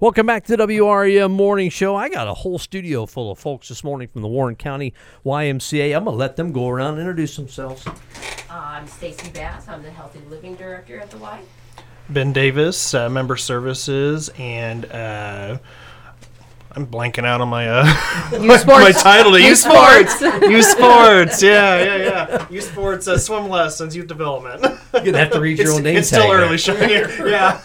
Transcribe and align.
Welcome 0.00 0.24
back 0.24 0.44
to 0.44 0.56
the 0.56 0.66
WRAM 0.66 1.30
Morning 1.30 1.68
Show. 1.68 1.94
I 1.94 2.08
got 2.08 2.26
a 2.26 2.32
whole 2.32 2.58
studio 2.58 3.04
full 3.04 3.30
of 3.30 3.38
folks 3.38 3.68
this 3.68 3.84
morning 3.84 4.08
from 4.08 4.22
the 4.22 4.28
Warren 4.28 4.56
County 4.56 4.94
YMCA. 5.26 5.94
I'm 5.94 6.04
going 6.04 6.14
to 6.14 6.18
let 6.18 6.36
them 6.36 6.52
go 6.52 6.70
around 6.70 6.92
and 6.92 7.00
introduce 7.00 7.36
themselves. 7.36 7.86
Uh, 7.86 7.92
I'm 8.48 8.86
Stacy 8.86 9.28
Bass. 9.28 9.68
I'm 9.68 9.82
the 9.82 9.90
Healthy 9.90 10.20
Living 10.30 10.54
Director 10.54 10.98
at 10.98 11.10
the 11.10 11.18
Y. 11.18 11.42
Ben 12.08 12.32
Davis, 12.32 12.94
uh, 12.94 13.10
member 13.10 13.36
services, 13.36 14.30
and 14.38 14.86
uh, 14.86 15.58
I'm 16.72 16.86
blanking 16.86 17.24
out 17.24 17.40
on 17.40 17.48
my 17.48 17.68
uh, 17.68 17.84
my 18.40 18.56
Sports. 18.56 19.02
title 19.02 19.32
to 19.32 19.38
Youth 19.40 19.48
youth 19.48 19.58
sports. 19.58 20.14
Sports. 20.14 20.46
youth 20.48 20.64
sports, 20.64 21.42
yeah, 21.42 21.82
yeah, 21.82 21.96
yeah. 21.96 22.46
Youth 22.48 22.64
sports, 22.70 23.08
uh, 23.08 23.18
swim 23.18 23.48
lessons, 23.48 23.96
youth 23.96 24.06
development. 24.06 24.60
You're 24.62 25.02
going 25.02 25.12
to 25.14 25.18
have 25.18 25.32
to 25.32 25.40
read 25.40 25.58
your 25.58 25.72
own 25.72 25.82
name 25.82 25.96
it's 25.96 26.08
still 26.08 26.22
tag 26.22 26.30
there. 26.30 26.40
early, 26.46 26.58
Sean. 26.58 26.78
Yeah. 27.28 27.60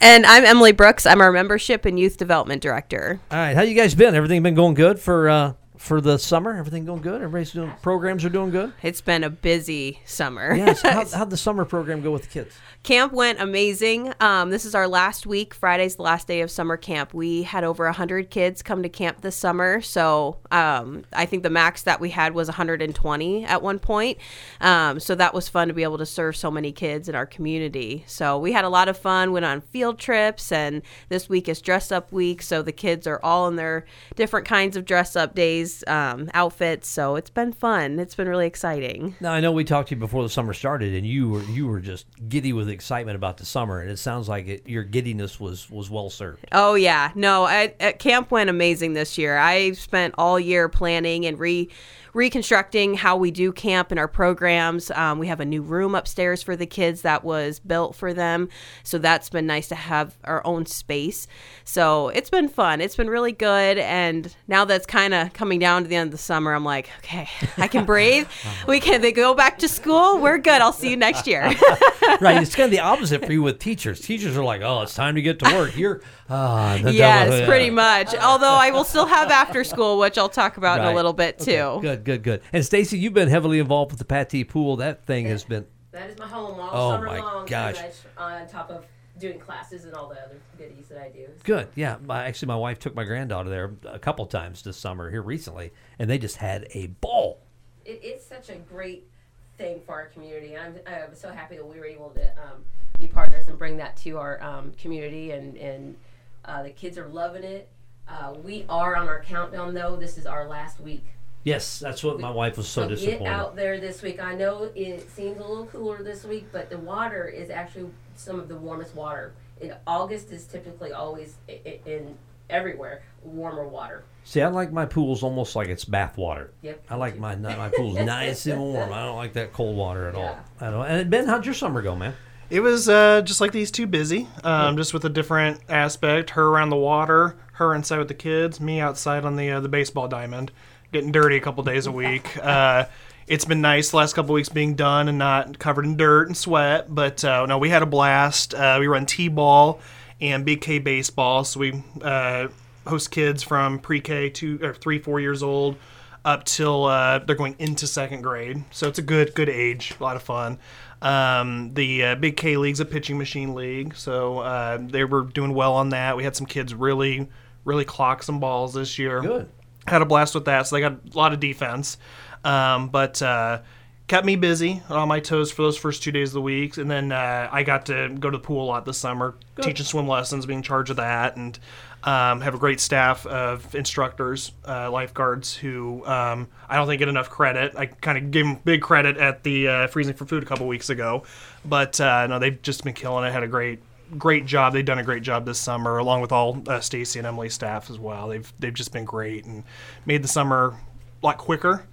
And 0.00 0.26
I'm 0.26 0.44
Emily 0.44 0.72
Brooks. 0.72 1.06
I'm 1.06 1.20
our 1.20 1.32
membership 1.32 1.84
and 1.86 1.98
youth 1.98 2.16
development 2.18 2.62
director. 2.62 3.20
All 3.30 3.38
right, 3.38 3.54
how 3.54 3.62
you 3.62 3.74
guys 3.74 3.94
been? 3.94 4.14
Everything 4.14 4.42
been 4.42 4.54
going 4.54 4.74
good 4.74 4.98
for 5.00 5.28
uh, 5.30 5.52
for 5.82 6.00
the 6.00 6.16
summer? 6.16 6.56
Everything 6.56 6.84
going 6.84 7.02
good? 7.02 7.16
Everybody's 7.16 7.50
doing 7.50 7.72
programs 7.82 8.24
are 8.24 8.28
doing 8.28 8.50
good. 8.50 8.72
It's 8.82 9.00
been 9.00 9.24
a 9.24 9.30
busy 9.30 10.00
summer. 10.04 10.54
Yes. 10.54 10.80
How, 10.82 11.04
how'd 11.12 11.30
the 11.30 11.36
summer 11.36 11.64
program 11.64 12.02
go 12.02 12.12
with 12.12 12.22
the 12.22 12.28
kids? 12.28 12.56
camp 12.82 13.12
went 13.12 13.40
amazing. 13.40 14.12
Um, 14.20 14.50
this 14.50 14.64
is 14.64 14.74
our 14.74 14.88
last 14.88 15.24
week. 15.24 15.54
Friday's 15.54 15.96
the 15.96 16.02
last 16.02 16.26
day 16.26 16.40
of 16.40 16.50
summer 16.50 16.76
camp. 16.76 17.14
We 17.14 17.44
had 17.44 17.62
over 17.62 17.84
100 17.84 18.28
kids 18.30 18.62
come 18.62 18.82
to 18.82 18.88
camp 18.88 19.20
this 19.20 19.36
summer. 19.36 19.80
So 19.80 20.38
um, 20.50 21.04
I 21.12 21.26
think 21.26 21.44
the 21.44 21.50
max 21.50 21.82
that 21.82 22.00
we 22.00 22.10
had 22.10 22.34
was 22.34 22.48
120 22.48 23.44
at 23.44 23.62
one 23.62 23.78
point. 23.78 24.18
Um, 24.60 24.98
so 24.98 25.14
that 25.14 25.32
was 25.32 25.48
fun 25.48 25.68
to 25.68 25.74
be 25.74 25.84
able 25.84 25.98
to 25.98 26.06
serve 26.06 26.36
so 26.36 26.50
many 26.50 26.72
kids 26.72 27.08
in 27.08 27.14
our 27.14 27.26
community. 27.26 28.04
So 28.06 28.38
we 28.38 28.52
had 28.52 28.64
a 28.64 28.68
lot 28.68 28.88
of 28.88 28.98
fun, 28.98 29.32
went 29.32 29.44
on 29.44 29.60
field 29.60 29.98
trips, 29.98 30.50
and 30.50 30.82
this 31.08 31.28
week 31.28 31.48
is 31.48 31.60
dress 31.60 31.92
up 31.92 32.10
week. 32.10 32.42
So 32.42 32.62
the 32.62 32.72
kids 32.72 33.06
are 33.06 33.20
all 33.22 33.46
in 33.46 33.56
their 33.56 33.84
different 34.16 34.46
kinds 34.46 34.76
of 34.76 34.84
dress 34.84 35.14
up 35.14 35.34
days, 35.34 35.71
um, 35.86 36.30
outfits. 36.34 36.88
So 36.88 37.16
it's 37.16 37.30
been 37.30 37.52
fun. 37.52 37.98
It's 37.98 38.14
been 38.14 38.28
really 38.28 38.46
exciting. 38.46 39.16
Now 39.20 39.32
I 39.32 39.40
know 39.40 39.52
we 39.52 39.64
talked 39.64 39.88
to 39.88 39.94
you 39.94 40.00
before 40.00 40.22
the 40.22 40.28
summer 40.28 40.52
started, 40.54 40.94
and 40.94 41.06
you 41.06 41.28
were 41.28 41.42
you 41.44 41.66
were 41.66 41.80
just 41.80 42.06
giddy 42.28 42.52
with 42.52 42.68
excitement 42.68 43.16
about 43.16 43.36
the 43.38 43.46
summer, 43.46 43.80
and 43.80 43.90
it 43.90 43.98
sounds 43.98 44.28
like 44.28 44.46
it, 44.46 44.68
your 44.68 44.82
giddiness 44.84 45.38
was 45.38 45.70
was 45.70 45.90
well 45.90 46.10
served. 46.10 46.46
Oh 46.52 46.74
yeah, 46.74 47.12
no, 47.14 47.44
I, 47.44 47.74
at 47.80 47.98
camp 47.98 48.30
went 48.30 48.50
amazing 48.50 48.92
this 48.92 49.18
year. 49.18 49.38
I 49.38 49.72
spent 49.72 50.14
all 50.18 50.38
year 50.38 50.68
planning 50.68 51.26
and 51.26 51.38
re 51.38 51.68
reconstructing 52.14 52.94
how 52.94 53.16
we 53.16 53.30
do 53.30 53.52
camp 53.52 53.90
and 53.90 53.98
our 53.98 54.08
programs. 54.08 54.90
Um, 54.90 55.18
we 55.18 55.28
have 55.28 55.40
a 55.40 55.46
new 55.46 55.62
room 55.62 55.94
upstairs 55.94 56.42
for 56.42 56.56
the 56.56 56.66
kids 56.66 57.02
that 57.02 57.24
was 57.24 57.58
built 57.58 57.96
for 57.96 58.12
them, 58.12 58.48
so 58.82 58.98
that's 58.98 59.30
been 59.30 59.46
nice 59.46 59.68
to 59.68 59.74
have 59.74 60.16
our 60.24 60.46
own 60.46 60.66
space. 60.66 61.26
So 61.64 62.08
it's 62.08 62.30
been 62.30 62.48
fun. 62.48 62.80
It's 62.80 62.96
been 62.96 63.08
really 63.08 63.32
good, 63.32 63.78
and 63.78 64.34
now 64.46 64.64
that's 64.64 64.86
kind 64.86 65.14
of 65.14 65.32
coming 65.32 65.61
down 65.62 65.82
to 65.84 65.88
the 65.88 65.96
end 65.96 66.08
of 66.08 66.12
the 66.12 66.18
summer. 66.22 66.52
I'm 66.52 66.64
like, 66.64 66.90
okay, 66.98 67.26
I 67.56 67.66
can 67.68 67.86
breathe. 67.86 68.28
we 68.66 68.78
can. 68.80 69.00
They 69.00 69.12
go 69.12 69.32
back 69.32 69.58
to 69.60 69.68
school. 69.68 70.18
We're 70.18 70.36
good. 70.36 70.60
I'll 70.60 70.72
see 70.74 70.90
you 70.90 70.96
next 70.98 71.26
year. 71.26 71.42
right, 72.20 72.42
it's 72.42 72.54
kind 72.54 72.66
of 72.66 72.70
the 72.70 72.80
opposite 72.80 73.24
for 73.24 73.32
you 73.32 73.42
with 73.42 73.58
teachers. 73.58 74.00
Teachers 74.00 74.36
are 74.36 74.44
like, 74.44 74.60
"Oh, 74.62 74.82
it's 74.82 74.94
time 74.94 75.14
to 75.14 75.22
get 75.22 75.38
to 75.38 75.54
work." 75.54 75.76
You're, 75.76 76.02
ah, 76.28 76.78
the- 76.82 76.92
yes, 76.92 77.46
pretty 77.48 77.70
much. 77.70 78.14
Although 78.14 78.46
I 78.52 78.70
will 78.70 78.84
still 78.84 79.06
have 79.06 79.30
after 79.30 79.64
school, 79.64 79.98
which 79.98 80.18
I'll 80.18 80.28
talk 80.28 80.56
about 80.58 80.80
in 80.80 80.86
a 80.86 80.94
little 80.94 81.12
bit 81.14 81.40
Okay, 81.40 81.56
too. 81.56 81.78
Good, 81.80 82.04
good, 82.04 82.22
good. 82.22 82.42
And 82.52 82.64
Stacy, 82.64 82.98
you've 82.98 83.14
been 83.14 83.28
heavily 83.28 83.58
involved 83.58 83.92
with 83.92 83.98
the 83.98 84.04
Patty 84.04 84.44
Pool. 84.44 84.76
That 84.76 85.06
thing 85.06 85.26
has 85.26 85.44
been 85.44 85.64
That 85.92 86.10
is 86.10 86.18
my 86.18 86.26
home 86.26 86.58
all 86.60 86.70
Oh, 86.72 86.96
summer 86.96 87.06
my 87.06 87.18
long. 87.20 87.46
gosh. 87.46 87.74
pretty 87.74 87.88
much, 87.88 87.96
on 88.18 88.48
top 88.48 88.70
of 88.70 88.84
doing 89.22 89.38
classes 89.38 89.84
and 89.84 89.94
all 89.94 90.08
the 90.08 90.20
other 90.20 90.36
goodies 90.58 90.88
that 90.88 91.00
I 91.00 91.08
do. 91.08 91.28
good. 91.44 91.68
Yeah, 91.76 91.96
my, 92.04 92.24
actually, 92.24 92.48
my 92.48 92.56
wife 92.56 92.80
took 92.80 92.94
my 92.94 93.04
granddaughter 93.04 93.48
there 93.48 93.72
a 93.86 93.98
couple 93.98 94.26
times 94.26 94.62
this 94.62 94.76
summer 94.76 95.10
here 95.10 95.22
recently, 95.22 95.72
and 95.98 96.10
they 96.10 96.18
just 96.18 96.36
had 96.36 96.66
a 96.72 96.88
ball. 96.88 97.38
It, 97.84 98.00
it's 98.02 98.26
such 98.26 98.50
a 98.50 98.56
great 98.56 99.08
thing 99.56 99.80
for 99.86 99.92
our 99.92 100.06
community. 100.06 100.56
I'm, 100.56 100.74
I'm 100.86 101.14
so 101.14 101.30
happy 101.30 101.56
that 101.56 101.64
we 101.66 101.78
were 101.78 101.86
able 101.86 102.10
to 102.10 102.22
um, 102.32 102.64
be 102.98 103.06
partners 103.06 103.46
and 103.46 103.56
bring 103.56 103.76
that 103.76 103.96
to 103.98 104.18
our 104.18 104.42
um, 104.42 104.72
community, 104.72 105.30
and, 105.30 105.56
and 105.56 105.96
uh, 106.44 106.64
the 106.64 106.70
kids 106.70 106.98
are 106.98 107.06
loving 107.08 107.44
it. 107.44 107.68
Uh, 108.08 108.34
we 108.42 108.66
are 108.68 108.96
on 108.96 109.06
our 109.06 109.22
countdown, 109.22 109.72
though. 109.72 109.94
This 109.94 110.18
is 110.18 110.26
our 110.26 110.48
last 110.48 110.80
week. 110.80 111.04
Yes, 111.44 111.78
that's 111.78 112.04
what 112.04 112.20
my 112.20 112.30
wife 112.30 112.56
was 112.56 112.68
so, 112.68 112.82
So 112.82 112.88
get 112.88 112.96
disappointed. 112.96 113.26
out 113.32 113.56
there 113.56 113.80
this 113.80 114.02
week. 114.02 114.22
I 114.22 114.34
know 114.34 114.70
it 114.74 115.10
seems 115.10 115.38
a 115.38 115.40
little 115.40 115.66
cooler 115.66 116.02
this 116.02 116.24
week, 116.24 116.46
but 116.52 116.70
the 116.70 116.78
water 116.78 117.26
is 117.26 117.50
actually 117.50 117.90
some 118.16 118.38
of 118.38 118.48
the 118.48 118.56
warmest 118.56 118.94
water. 118.94 119.32
In 119.60 119.74
August 119.86 120.30
is 120.32 120.44
typically 120.46 120.92
always 120.92 121.36
i- 121.48 121.60
i- 121.66 121.80
in 121.86 122.16
everywhere 122.50 123.02
warmer 123.22 123.66
water. 123.66 124.02
See, 124.24 124.40
I 124.42 124.48
like 124.48 124.72
my 124.72 124.84
pools 124.86 125.22
almost 125.22 125.56
like 125.56 125.68
it's 125.68 125.84
bath 125.84 126.16
water. 126.16 126.50
Yep. 126.62 126.84
I 126.90 126.96
like 126.96 127.18
my 127.18 127.34
my 127.36 127.68
pools 127.70 127.96
nice 128.04 128.46
and 128.46 128.60
warm. 128.60 128.92
I 128.92 129.04
don't 129.04 129.16
like 129.16 129.32
that 129.34 129.52
cold 129.52 129.76
water 129.76 130.08
at 130.08 130.14
all. 130.14 130.22
Yeah. 130.22 130.40
I 130.60 130.70
don't. 130.70 130.86
And 130.86 131.10
Ben, 131.10 131.26
how'd 131.26 131.44
your 131.44 131.54
summer 131.54 131.82
go, 131.82 131.96
man? 131.96 132.14
It 132.50 132.60
was 132.60 132.88
uh, 132.88 133.22
just 133.22 133.40
like 133.40 133.52
these 133.52 133.70
two 133.70 133.86
busy, 133.86 134.28
um, 134.44 134.76
just 134.76 134.92
with 134.92 135.04
a 135.06 135.08
different 135.08 135.60
aspect. 135.70 136.30
Her 136.30 136.48
around 136.48 136.68
the 136.70 136.76
water, 136.76 137.34
her 137.54 137.74
inside 137.74 137.98
with 137.98 138.08
the 138.08 138.14
kids, 138.14 138.60
me 138.60 138.78
outside 138.78 139.24
on 139.24 139.36
the 139.36 139.50
uh, 139.52 139.60
the 139.60 139.68
baseball 139.70 140.06
diamond, 140.06 140.52
getting 140.92 141.10
dirty 141.12 141.36
a 141.36 141.40
couple 141.40 141.62
days 141.64 141.86
a 141.86 141.92
week. 142.02 142.36
Uh, 142.36 142.84
it's 143.26 143.44
been 143.44 143.60
nice 143.60 143.90
the 143.90 143.96
last 143.96 144.14
couple 144.14 144.34
weeks 144.34 144.48
being 144.48 144.74
done 144.74 145.08
and 145.08 145.18
not 145.18 145.58
covered 145.58 145.84
in 145.84 145.96
dirt 145.96 146.28
and 146.28 146.36
sweat. 146.36 146.92
But 146.94 147.24
uh, 147.24 147.46
no, 147.46 147.58
we 147.58 147.68
had 147.68 147.82
a 147.82 147.86
blast. 147.86 148.54
Uh, 148.54 148.76
we 148.80 148.86
run 148.86 149.06
t-ball 149.06 149.80
and 150.20 150.44
big 150.44 150.60
K 150.60 150.78
baseball, 150.78 151.44
so 151.44 151.60
we 151.60 151.82
uh, 152.02 152.48
host 152.86 153.10
kids 153.10 153.42
from 153.42 153.78
pre-K 153.78 154.30
to 154.30 154.58
or 154.62 154.74
three, 154.74 154.98
four 154.98 155.20
years 155.20 155.42
old 155.42 155.76
up 156.24 156.44
till 156.44 156.84
uh, 156.84 157.18
they're 157.18 157.36
going 157.36 157.56
into 157.58 157.86
second 157.86 158.22
grade. 158.22 158.62
So 158.70 158.88
it's 158.88 158.98
a 158.98 159.02
good 159.02 159.34
good 159.34 159.48
age, 159.48 159.94
a 159.98 160.02
lot 160.02 160.16
of 160.16 160.22
fun. 160.22 160.58
Um, 161.00 161.74
the 161.74 162.04
uh, 162.04 162.14
Big 162.14 162.36
K 162.36 162.56
League's 162.56 162.78
a 162.78 162.84
pitching 162.84 163.18
machine 163.18 163.54
league, 163.54 163.96
so 163.96 164.38
uh, 164.38 164.78
they 164.80 165.04
were 165.04 165.22
doing 165.22 165.52
well 165.52 165.74
on 165.74 165.88
that. 165.90 166.16
We 166.16 166.22
had 166.22 166.36
some 166.36 166.46
kids 166.46 166.74
really 166.74 167.28
really 167.64 167.84
clock 167.84 168.22
some 168.22 168.40
balls 168.40 168.74
this 168.74 168.98
year. 168.98 169.20
Good. 169.20 169.48
Had 169.86 170.02
a 170.02 170.06
blast 170.06 170.34
with 170.34 170.44
that. 170.46 170.66
So 170.66 170.76
they 170.76 170.80
got 170.80 170.92
a 170.92 171.18
lot 171.18 171.32
of 171.32 171.40
defense, 171.40 171.98
um, 172.44 172.88
but. 172.88 173.20
Uh, 173.22 173.60
Kept 174.08 174.26
me 174.26 174.36
busy 174.36 174.82
on 174.90 175.08
my 175.08 175.20
toes 175.20 175.50
for 175.52 175.62
those 175.62 175.78
first 175.78 176.02
two 176.02 176.12
days 176.12 176.30
of 176.30 176.34
the 176.34 176.42
week, 176.42 176.76
and 176.76 176.90
then 176.90 177.12
uh, 177.12 177.48
I 177.50 177.62
got 177.62 177.86
to 177.86 178.14
go 178.18 178.28
to 178.28 178.36
the 178.36 178.42
pool 178.42 178.64
a 178.64 178.66
lot 178.66 178.84
this 178.84 178.98
summer, 178.98 179.36
teaching 179.62 179.86
swim 179.86 180.06
lessons, 180.06 180.44
being 180.44 180.58
in 180.58 180.62
charge 180.62 180.90
of 180.90 180.96
that, 180.96 181.36
and 181.36 181.58
um, 182.02 182.42
have 182.42 182.54
a 182.54 182.58
great 182.58 182.78
staff 182.78 183.24
of 183.24 183.74
instructors, 183.74 184.52
uh, 184.68 184.90
lifeguards 184.90 185.54
who 185.56 186.04
um, 186.04 186.48
I 186.68 186.76
don't 186.76 186.88
think 186.88 186.98
get 186.98 187.08
enough 187.08 187.30
credit. 187.30 187.74
I 187.74 187.86
kind 187.86 188.18
of 188.18 188.30
gave 188.30 188.44
them 188.44 188.58
big 188.64 188.82
credit 188.82 189.16
at 189.16 189.44
the 189.44 189.68
uh, 189.68 189.86
freezing 189.86 190.14
for 190.14 190.26
food 190.26 190.42
a 190.42 190.46
couple 190.46 190.66
weeks 190.66 190.90
ago, 190.90 191.22
but 191.64 191.98
uh, 191.98 192.26
no, 192.26 192.38
they've 192.38 192.60
just 192.60 192.84
been 192.84 192.94
killing 192.94 193.24
it. 193.24 193.32
Had 193.32 193.44
a 193.44 193.48
great, 193.48 193.78
great 194.18 194.46
job. 194.46 194.72
They've 194.72 194.84
done 194.84 194.98
a 194.98 195.04
great 195.04 195.22
job 195.22 195.44
this 195.44 195.58
summer, 195.58 195.98
along 195.98 196.20
with 196.20 196.32
all 196.32 196.62
uh, 196.66 196.80
Stacy 196.80 197.18
and 197.18 197.26
Emily's 197.26 197.54
staff 197.54 197.90
as 197.90 197.98
well. 197.98 198.28
They've 198.28 198.52
they've 198.58 198.74
just 198.74 198.92
been 198.92 199.04
great 199.04 199.44
and 199.44 199.64
made 200.06 200.22
the 200.22 200.28
summer 200.28 200.76
a 201.22 201.26
lot 201.26 201.38
quicker. 201.38 201.86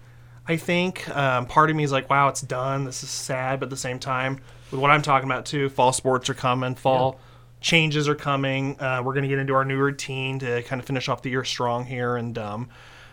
I 0.47 0.57
think 0.57 1.07
um, 1.16 1.46
part 1.46 1.69
of 1.69 1.75
me 1.75 1.84
is 1.84 1.91
like, 1.91 2.09
wow, 2.09 2.28
it's 2.28 2.41
done. 2.41 2.84
This 2.84 3.03
is 3.03 3.09
sad, 3.09 3.59
but 3.59 3.68
at 3.68 3.69
the 3.69 3.78
same 3.78 4.00
time, 4.00 4.40
with 4.72 4.80
what 4.80 4.90
I'm 4.90 5.03
talking 5.03 5.30
about 5.30 5.46
too, 5.46 5.69
fall 5.69 5.94
sports 5.94 6.30
are 6.30 6.34
coming. 6.34 6.75
Fall 6.75 7.19
changes 7.62 8.07
are 8.07 8.16
coming. 8.16 8.80
Uh, 8.80 9.01
we're 9.03 9.13
going 9.13 9.24
to 9.24 9.30
get 9.30 9.40
into 9.40 9.53
our 9.53 9.66
new 9.66 9.78
routine 9.78 10.40
to 10.40 10.63
kind 10.63 10.80
of 10.80 10.86
finish 10.86 11.09
off 11.09 11.22
the 11.22 11.30
year 11.30 11.44
strong 11.44 11.86
here, 11.86 12.16
and 12.16 12.38
um, 12.38 12.69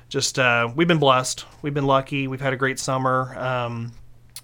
just 0.08 0.38
uh, 0.38 0.70
we've 0.74 0.88
been 0.88 0.98
blessed. 0.98 1.44
We've 1.62 1.74
been 1.74 1.86
lucky. 1.86 2.28
We've 2.28 2.40
had 2.40 2.52
a 2.52 2.56
great 2.56 2.78
summer, 2.78 3.36
um, 3.38 3.92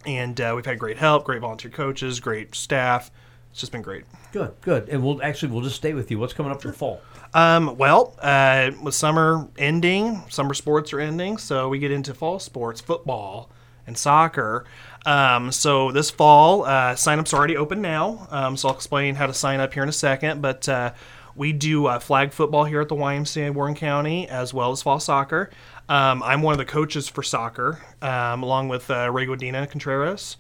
and 0.04 0.38
uh, 0.40 0.52
we've 0.54 0.66
had 0.66 0.78
great 0.78 0.98
help, 0.98 1.24
great 1.24 1.40
volunteer 1.40 1.70
coaches, 1.70 2.20
great 2.20 2.54
staff. 2.54 3.10
It's 3.52 3.60
just 3.60 3.70
been 3.70 3.82
great. 3.82 4.04
Good, 4.32 4.54
good. 4.62 4.88
And 4.88 5.04
we'll 5.04 5.22
actually 5.22 5.52
we'll 5.52 5.62
just 5.62 5.76
stay 5.76 5.92
with 5.92 6.10
you. 6.10 6.18
What's 6.18 6.32
coming 6.32 6.50
up 6.50 6.62
for 6.62 6.72
fall? 6.72 7.00
Um, 7.34 7.76
well, 7.76 8.14
uh, 8.20 8.72
with 8.82 8.94
summer 8.94 9.48
ending, 9.58 10.22
summer 10.28 10.54
sports 10.54 10.92
are 10.92 11.00
ending, 11.00 11.38
so 11.38 11.68
we 11.68 11.78
get 11.78 11.90
into 11.90 12.14
fall 12.14 12.38
sports, 12.38 12.80
football 12.80 13.50
and 13.86 13.96
soccer. 13.96 14.64
Um, 15.04 15.52
so 15.52 15.92
this 15.92 16.10
fall, 16.10 16.64
uh, 16.64 16.94
sign-ups 16.94 17.32
are 17.34 17.36
already 17.36 17.56
open 17.56 17.82
now. 17.82 18.26
Um, 18.30 18.56
so 18.56 18.68
I'll 18.68 18.74
explain 18.74 19.16
how 19.16 19.26
to 19.26 19.34
sign 19.34 19.60
up 19.60 19.74
here 19.74 19.82
in 19.82 19.88
a 19.88 19.92
second. 19.92 20.40
But 20.40 20.68
uh, 20.68 20.94
we 21.34 21.52
do 21.52 21.86
uh, 21.86 21.98
flag 21.98 22.32
football 22.32 22.64
here 22.64 22.80
at 22.80 22.88
the 22.88 22.94
YMCA 22.94 23.52
Warren 23.52 23.74
County, 23.74 24.28
as 24.28 24.54
well 24.54 24.72
as 24.72 24.82
fall 24.82 25.00
soccer. 25.00 25.50
Um, 25.88 26.22
I'm 26.22 26.42
one 26.42 26.52
of 26.52 26.58
the 26.58 26.64
coaches 26.64 27.08
for 27.08 27.22
soccer, 27.22 27.80
um, 28.00 28.42
along 28.42 28.68
with 28.68 28.90
uh, 28.90 29.10
Ray 29.10 29.26
Godina 29.26 29.68
Contreras. 29.68 30.36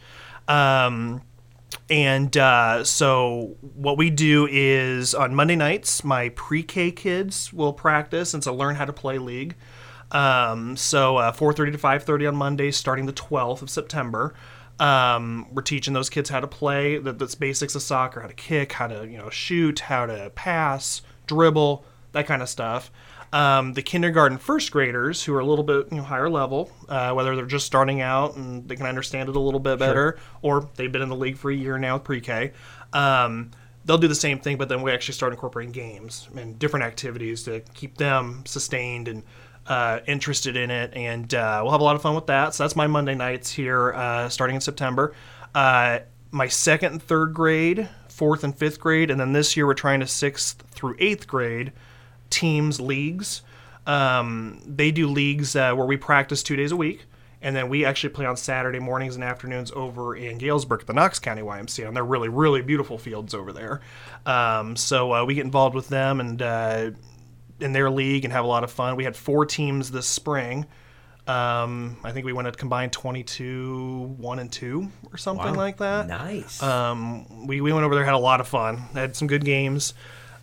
Um, 0.48 1.22
and 1.92 2.34
uh, 2.38 2.84
so 2.84 3.58
what 3.60 3.98
we 3.98 4.08
do 4.08 4.48
is 4.50 5.14
on 5.14 5.34
Monday 5.34 5.56
nights, 5.56 6.02
my 6.02 6.30
pre-K 6.30 6.90
kids 6.90 7.52
will 7.52 7.74
practice 7.74 8.32
and 8.32 8.42
so 8.42 8.54
learn 8.54 8.76
how 8.76 8.86
to 8.86 8.94
play 8.94 9.18
league. 9.18 9.56
Um, 10.10 10.74
so 10.78 11.18
uh, 11.18 11.32
4:30 11.32 11.72
to 11.72 11.78
5:30 11.78 12.28
on 12.28 12.36
Mondays, 12.36 12.78
starting 12.78 13.04
the 13.04 13.12
12th 13.12 13.60
of 13.60 13.68
September. 13.68 14.32
Um, 14.80 15.48
we're 15.52 15.60
teaching 15.60 15.92
those 15.92 16.08
kids 16.08 16.30
how 16.30 16.40
to 16.40 16.46
play 16.46 16.96
the, 16.96 17.12
the 17.12 17.36
basics 17.38 17.74
of 17.74 17.82
soccer, 17.82 18.22
how 18.22 18.26
to 18.26 18.32
kick, 18.32 18.72
how 18.72 18.86
to 18.86 19.06
you 19.06 19.18
know 19.18 19.28
shoot, 19.28 19.80
how 19.80 20.06
to 20.06 20.32
pass, 20.34 21.02
dribble, 21.26 21.84
that 22.12 22.26
kind 22.26 22.42
of 22.42 22.48
stuff. 22.48 22.90
Um, 23.32 23.72
the 23.72 23.82
kindergarten 23.82 24.36
first 24.36 24.70
graders 24.70 25.24
who 25.24 25.34
are 25.34 25.40
a 25.40 25.46
little 25.46 25.64
bit 25.64 25.86
you 25.90 25.96
know 25.96 26.02
higher 26.02 26.28
level, 26.28 26.70
uh, 26.88 27.12
whether 27.12 27.34
they're 27.34 27.46
just 27.46 27.66
starting 27.66 28.02
out 28.02 28.36
and 28.36 28.68
they 28.68 28.76
can 28.76 28.86
understand 28.86 29.28
it 29.30 29.36
a 29.36 29.40
little 29.40 29.60
bit 29.60 29.78
better, 29.78 30.18
or 30.42 30.68
they've 30.76 30.92
been 30.92 31.02
in 31.02 31.08
the 31.08 31.16
league 31.16 31.38
for 31.38 31.50
a 31.50 31.54
year 31.54 31.78
now 31.78 31.94
with 31.94 32.04
pre-K. 32.04 32.52
Um, 32.92 33.50
they'll 33.86 33.98
do 33.98 34.08
the 34.08 34.14
same 34.14 34.38
thing, 34.38 34.58
but 34.58 34.68
then 34.68 34.82
we 34.82 34.92
actually 34.92 35.14
start 35.14 35.32
incorporating 35.32 35.72
games 35.72 36.28
and 36.36 36.58
different 36.58 36.84
activities 36.84 37.42
to 37.44 37.60
keep 37.74 37.96
them 37.96 38.44
sustained 38.44 39.08
and 39.08 39.22
uh, 39.66 40.00
interested 40.06 40.56
in 40.56 40.70
it. 40.70 40.92
And 40.94 41.32
uh, 41.34 41.60
we'll 41.62 41.72
have 41.72 41.80
a 41.80 41.84
lot 41.84 41.96
of 41.96 42.02
fun 42.02 42.14
with 42.14 42.26
that. 42.26 42.54
So 42.54 42.64
that's 42.64 42.76
my 42.76 42.86
Monday 42.86 43.14
nights 43.14 43.50
here 43.50 43.94
uh, 43.94 44.28
starting 44.28 44.56
in 44.56 44.60
September. 44.60 45.14
Uh, 45.54 46.00
my 46.30 46.48
second 46.48 46.92
and 46.92 47.02
third 47.02 47.34
grade, 47.34 47.88
fourth 48.08 48.44
and 48.44 48.56
fifth 48.56 48.80
grade, 48.80 49.10
and 49.10 49.20
then 49.20 49.32
this 49.32 49.56
year 49.56 49.66
we're 49.66 49.74
trying 49.74 50.00
to 50.00 50.06
sixth 50.06 50.62
through 50.70 50.96
eighth 50.98 51.26
grade 51.26 51.72
teams 52.32 52.80
leagues. 52.80 53.42
Um, 53.86 54.60
they 54.66 54.90
do 54.90 55.06
leagues 55.08 55.54
uh, 55.54 55.74
where 55.74 55.86
we 55.86 55.96
practice 55.96 56.42
two 56.42 56.56
days 56.56 56.72
a 56.72 56.76
week, 56.76 57.04
and 57.40 57.54
then 57.54 57.68
we 57.68 57.84
actually 57.84 58.10
play 58.10 58.26
on 58.26 58.36
Saturday 58.36 58.78
mornings 58.78 59.14
and 59.16 59.24
afternoons 59.24 59.70
over 59.72 60.14
in 60.16 60.38
Galesburg 60.38 60.80
at 60.82 60.86
the 60.86 60.92
Knox 60.92 61.18
County 61.18 61.42
YMCA, 61.42 61.86
and 61.88 61.96
they're 61.96 62.04
really, 62.04 62.28
really 62.28 62.62
beautiful 62.62 62.96
fields 62.98 63.34
over 63.34 63.52
there. 63.52 63.80
Um, 64.26 64.76
so 64.76 65.12
uh, 65.12 65.24
we 65.24 65.34
get 65.34 65.44
involved 65.44 65.74
with 65.74 65.88
them 65.88 66.20
and 66.20 66.40
uh, 66.40 66.90
in 67.60 67.72
their 67.72 67.90
league 67.90 68.24
and 68.24 68.32
have 68.32 68.44
a 68.44 68.48
lot 68.48 68.62
of 68.64 68.70
fun. 68.70 68.96
We 68.96 69.04
had 69.04 69.16
four 69.16 69.46
teams 69.46 69.90
this 69.90 70.06
spring. 70.06 70.66
Um, 71.26 71.98
I 72.02 72.10
think 72.10 72.26
we 72.26 72.32
went 72.32 72.48
at 72.48 72.56
combined 72.56 72.92
22, 72.92 74.14
1 74.18 74.38
and 74.38 74.50
2 74.50 74.88
or 75.12 75.16
something 75.16 75.46
Wow. 75.52 75.54
like 75.54 75.76
that. 75.78 76.08
Nice. 76.08 76.60
Um, 76.62 77.46
we, 77.46 77.60
we 77.60 77.72
went 77.72 77.84
over 77.84 77.94
there, 77.94 78.04
had 78.04 78.14
a 78.14 78.18
lot 78.18 78.40
of 78.40 78.48
fun, 78.48 78.78
had 78.94 79.14
some 79.16 79.28
good 79.28 79.44
games. 79.44 79.94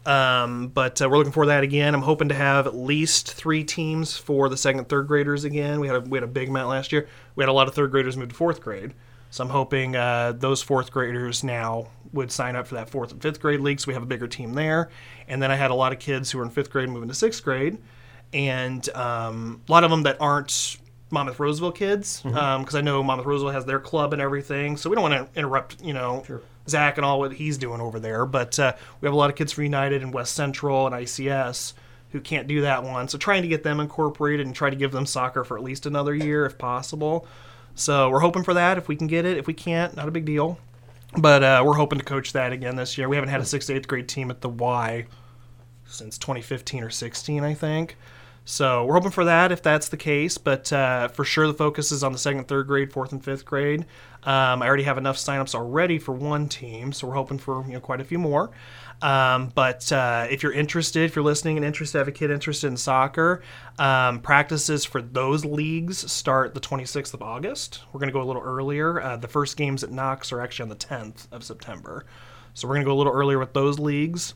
Um, 0.05 0.69
but 0.69 1.01
uh, 1.01 1.09
we're 1.09 1.17
looking 1.17 1.33
for 1.33 1.47
that 1.47 1.61
again. 1.61 1.93
I'm 1.93 2.01
hoping 2.01 2.29
to 2.29 2.35
have 2.35 2.65
at 2.65 2.75
least 2.75 3.33
three 3.33 3.63
teams 3.63 4.17
for 4.17 4.49
the 4.49 4.57
second, 4.57 4.89
third 4.89 5.07
graders 5.07 5.43
again. 5.43 5.79
We 5.79 5.87
had 5.87 5.97
a, 5.97 5.99
we 5.99 6.17
had 6.17 6.23
a 6.23 6.27
big 6.27 6.49
amount 6.49 6.69
last 6.69 6.91
year. 6.91 7.07
We 7.35 7.43
had 7.43 7.49
a 7.49 7.53
lot 7.53 7.67
of 7.67 7.75
third 7.75 7.91
graders 7.91 8.17
move 8.17 8.29
to 8.29 8.35
fourth 8.35 8.61
grade, 8.61 8.93
so 9.29 9.43
I'm 9.43 9.49
hoping 9.49 9.95
uh, 9.95 10.31
those 10.31 10.61
fourth 10.61 10.91
graders 10.91 11.43
now 11.43 11.89
would 12.13 12.31
sign 12.31 12.55
up 12.55 12.65
for 12.65 12.75
that 12.75 12.89
fourth 12.89 13.11
and 13.11 13.21
fifth 13.21 13.39
grade 13.39 13.59
league, 13.59 13.79
so 13.79 13.87
we 13.87 13.93
have 13.93 14.01
a 14.01 14.07
bigger 14.07 14.27
team 14.27 14.53
there. 14.53 14.89
And 15.27 15.43
then 15.43 15.51
I 15.51 15.55
had 15.55 15.69
a 15.69 15.75
lot 15.75 15.91
of 15.91 15.99
kids 15.99 16.31
who 16.31 16.39
were 16.39 16.43
in 16.45 16.49
fifth 16.49 16.71
grade 16.71 16.89
moving 16.89 17.09
to 17.09 17.15
sixth 17.15 17.43
grade, 17.43 17.77
and 18.33 18.89
um, 18.95 19.61
a 19.67 19.71
lot 19.71 19.83
of 19.83 19.91
them 19.91 20.03
that 20.03 20.17
aren't 20.19 20.77
Monmouth 21.11 21.39
Roseville 21.39 21.71
kids, 21.71 22.21
because 22.23 22.75
I 22.75 22.81
know 22.81 23.03
Monmouth 23.03 23.25
Roseville 23.25 23.51
has 23.51 23.65
their 23.65 23.79
club 23.79 24.13
and 24.13 24.21
everything. 24.21 24.77
So 24.77 24.89
we 24.89 24.95
don't 24.95 25.09
want 25.09 25.33
to 25.33 25.39
interrupt, 25.39 25.83
you 25.83 25.93
know, 25.93 26.23
Zach 26.69 26.98
and 26.98 27.06
all 27.06 27.19
what 27.19 27.33
he's 27.33 27.57
doing 27.57 27.81
over 27.81 28.00
there. 28.00 28.25
But 28.25 28.57
uh, 28.60 28.74
we 29.01 29.07
have 29.07 29.13
a 29.13 29.18
lot 29.18 29.30
of 29.30 29.36
kids 29.36 29.57
United 29.57 30.01
and 30.01 30.13
West 30.13 30.33
Central 30.33 30.86
and 30.86 30.95
ICS 30.95 31.74
who 32.12 32.19
can't 32.19 32.48
do 32.48 32.62
that 32.62 32.83
one. 32.83 33.07
So 33.07 33.18
trying 33.18 33.44
to 33.44 33.48
get 33.48 33.63
them 33.63 33.80
incorporated 33.80 34.45
and 34.45 34.56
try 34.56 34.69
to 34.69 34.75
give 34.75 34.92
them 34.92 35.06
soccer 35.06 35.44
for 35.44 35.57
at 35.57 35.63
least 35.63 35.86
another 35.86 36.16
year 36.16 36.45
if 36.45 36.57
possible. 36.57 37.27
So 37.75 38.10
we're 38.10 38.19
hoping 38.19 38.44
for 38.44 38.54
that 38.56 38.77
if 38.77 38.88
we 38.88 38.95
can 38.95 39.07
get 39.07 39.25
it. 39.25 39.38
If 39.38 39.48
we 39.48 39.54
can't, 39.54 39.95
not 39.95 40.07
a 40.07 40.12
big 40.12 40.25
deal. 40.25 40.57
But 41.18 41.44
uh, 41.44 41.63
we're 41.66 41.74
hoping 41.74 42.00
to 42.00 42.06
coach 42.06 42.33
that 42.33 42.51
again 42.51 42.75
this 42.75 42.98
year. 42.98 43.10
We 43.10 43.16
haven't 43.16 43.30
had 43.30 43.42
a 43.42 43.45
sixth, 43.45 43.69
eighth 43.69 43.88
grade 43.88 44.07
team 44.07 44.30
at 44.30 44.42
the 44.42 44.50
Y 44.50 45.06
since 45.86 46.18
2015 46.18 46.83
or 46.83 46.89
16, 46.89 47.44
I 47.44 47.54
think. 47.54 47.95
So 48.49 48.83
we're 48.83 48.95
hoping 48.95 49.11
for 49.11 49.25
that 49.25 49.51
if 49.51 49.61
that's 49.61 49.89
the 49.89 49.95
case. 49.95 50.39
But 50.39 50.73
uh, 50.73 51.09
for 51.09 51.23
sure, 51.23 51.45
the 51.45 51.53
focus 51.53 51.91
is 51.91 52.03
on 52.03 52.13
the 52.13 52.17
second, 52.17 52.47
third 52.47 52.65
grade, 52.65 52.91
fourth, 52.91 53.11
and 53.11 53.23
fifth 53.23 53.45
grade. 53.45 53.81
Um, 54.23 54.63
I 54.63 54.67
already 54.67 54.83
have 54.83 54.97
enough 54.97 55.17
signups 55.17 55.53
already 55.53 55.99
for 55.99 56.13
one 56.13 56.49
team, 56.49 56.91
so 56.91 57.07
we're 57.07 57.13
hoping 57.13 57.37
for 57.37 57.63
you 57.67 57.73
know 57.73 57.79
quite 57.79 58.01
a 58.01 58.03
few 58.03 58.17
more. 58.17 58.49
Um, 59.03 59.51
but 59.53 59.91
uh, 59.91 60.25
if 60.31 60.41
you're 60.41 60.51
interested, 60.51 61.03
if 61.03 61.15
you're 61.15 61.23
listening 61.23 61.57
and 61.57 61.65
interested, 61.65 61.99
have 61.99 62.07
a 62.07 62.11
kid 62.11 62.31
interested 62.31 62.65
in 62.65 62.75
soccer, 62.75 63.43
um, 63.77 64.19
practices 64.19 64.83
for 64.83 64.99
those 64.99 65.45
leagues 65.45 66.11
start 66.11 66.55
the 66.55 66.59
26th 66.59 67.13
of 67.13 67.21
August. 67.21 67.83
We're 67.93 67.99
going 67.99 68.09
to 68.09 68.13
go 68.13 68.23
a 68.23 68.25
little 68.25 68.41
earlier. 68.41 68.99
Uh, 68.99 69.15
the 69.15 69.27
first 69.27 69.57
games 69.57 69.83
at 69.83 69.91
Knox 69.91 70.31
are 70.31 70.41
actually 70.41 70.63
on 70.63 70.69
the 70.69 70.75
10th 70.75 71.31
of 71.31 71.43
September. 71.43 72.03
So 72.55 72.67
we're 72.67 72.73
going 72.73 72.85
to 72.85 72.89
go 72.89 72.95
a 72.95 72.97
little 72.97 73.13
earlier 73.13 73.37
with 73.37 73.53
those 73.53 73.77
leagues. 73.77 74.33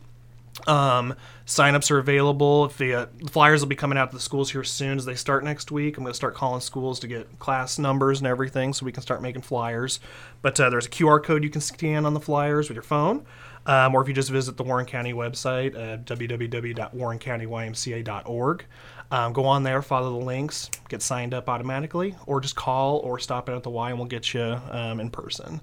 Um, 0.67 1.15
signups 1.45 1.91
are 1.91 1.97
available. 1.97 2.65
If 2.65 2.77
the, 2.77 2.93
uh, 2.93 3.05
flyers 3.29 3.61
will 3.61 3.67
be 3.67 3.75
coming 3.75 3.97
out 3.97 4.11
to 4.11 4.17
the 4.17 4.21
schools 4.21 4.51
here 4.51 4.63
soon 4.63 4.97
as 4.97 5.05
they 5.05 5.15
start 5.15 5.43
next 5.43 5.71
week. 5.71 5.97
I'm 5.97 6.03
going 6.03 6.11
to 6.11 6.15
start 6.15 6.35
calling 6.35 6.61
schools 6.61 6.99
to 7.01 7.07
get 7.07 7.39
class 7.39 7.79
numbers 7.79 8.19
and 8.19 8.27
everything 8.27 8.73
so 8.73 8.85
we 8.85 8.91
can 8.91 9.01
start 9.01 9.21
making 9.21 9.41
flyers. 9.41 9.99
But 10.41 10.59
uh, 10.59 10.69
there's 10.69 10.85
a 10.85 10.89
QR 10.89 11.23
code 11.23 11.43
you 11.43 11.49
can 11.49 11.61
scan 11.61 12.05
on 12.05 12.13
the 12.13 12.19
flyers 12.19 12.69
with 12.69 12.75
your 12.75 12.83
phone. 12.83 13.25
Um, 13.65 13.95
or 13.95 14.01
if 14.01 14.09
you 14.09 14.13
just 14.13 14.29
visit 14.29 14.57
the 14.57 14.63
Warren 14.63 14.85
County 14.85 15.13
website, 15.13 15.73
uh, 15.75 15.97
www.warrencountymymca.org. 15.99 18.65
Um, 19.11 19.31
go 19.31 19.45
on 19.45 19.63
there, 19.63 19.81
follow 19.81 20.19
the 20.19 20.25
links, 20.25 20.69
get 20.89 21.01
signed 21.01 21.33
up 21.33 21.47
automatically, 21.47 22.17
or 22.25 22.41
just 22.41 22.55
call 22.55 22.97
or 22.99 23.19
stop 23.19 23.47
in 23.47 23.55
at 23.55 23.63
the 23.63 23.69
Y 23.69 23.89
and 23.89 23.99
we'll 23.99 24.07
get 24.07 24.33
you 24.33 24.59
um, 24.69 24.99
in 24.99 25.09
person. 25.09 25.61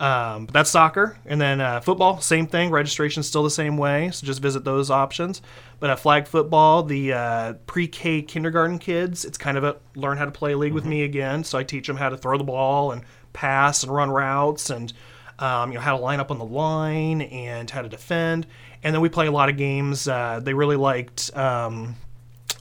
Um, 0.00 0.46
but 0.46 0.54
that's 0.54 0.70
soccer, 0.70 1.18
and 1.26 1.38
then 1.38 1.60
uh, 1.60 1.80
football, 1.80 2.22
same 2.22 2.46
thing. 2.46 2.70
Registration's 2.70 3.26
still 3.26 3.42
the 3.42 3.50
same 3.50 3.76
way, 3.76 4.10
so 4.10 4.26
just 4.26 4.40
visit 4.40 4.64
those 4.64 4.90
options. 4.90 5.42
But 5.78 5.90
uh, 5.90 5.96
flag 5.96 6.26
football, 6.26 6.82
the 6.82 7.12
uh, 7.12 7.52
pre-K 7.66 8.22
kindergarten 8.22 8.78
kids, 8.78 9.26
it's 9.26 9.36
kind 9.36 9.58
of 9.58 9.64
a 9.64 9.76
learn 9.94 10.16
how 10.16 10.24
to 10.24 10.30
play 10.30 10.54
league 10.54 10.72
with 10.72 10.86
me 10.86 11.02
again. 11.02 11.44
So 11.44 11.58
I 11.58 11.64
teach 11.64 11.86
them 11.86 11.98
how 11.98 12.08
to 12.08 12.16
throw 12.16 12.38
the 12.38 12.44
ball 12.44 12.92
and 12.92 13.02
pass 13.34 13.82
and 13.82 13.92
run 13.92 14.10
routes, 14.10 14.70
and 14.70 14.90
um, 15.38 15.70
you 15.70 15.74
know 15.74 15.82
how 15.82 15.94
to 15.94 16.02
line 16.02 16.18
up 16.18 16.30
on 16.30 16.38
the 16.38 16.46
line 16.46 17.20
and 17.20 17.68
how 17.70 17.82
to 17.82 17.88
defend. 17.88 18.46
And 18.82 18.94
then 18.94 19.02
we 19.02 19.10
play 19.10 19.26
a 19.26 19.32
lot 19.32 19.50
of 19.50 19.58
games. 19.58 20.08
Uh, 20.08 20.40
they 20.42 20.54
really 20.54 20.76
liked 20.76 21.30
um, 21.36 21.94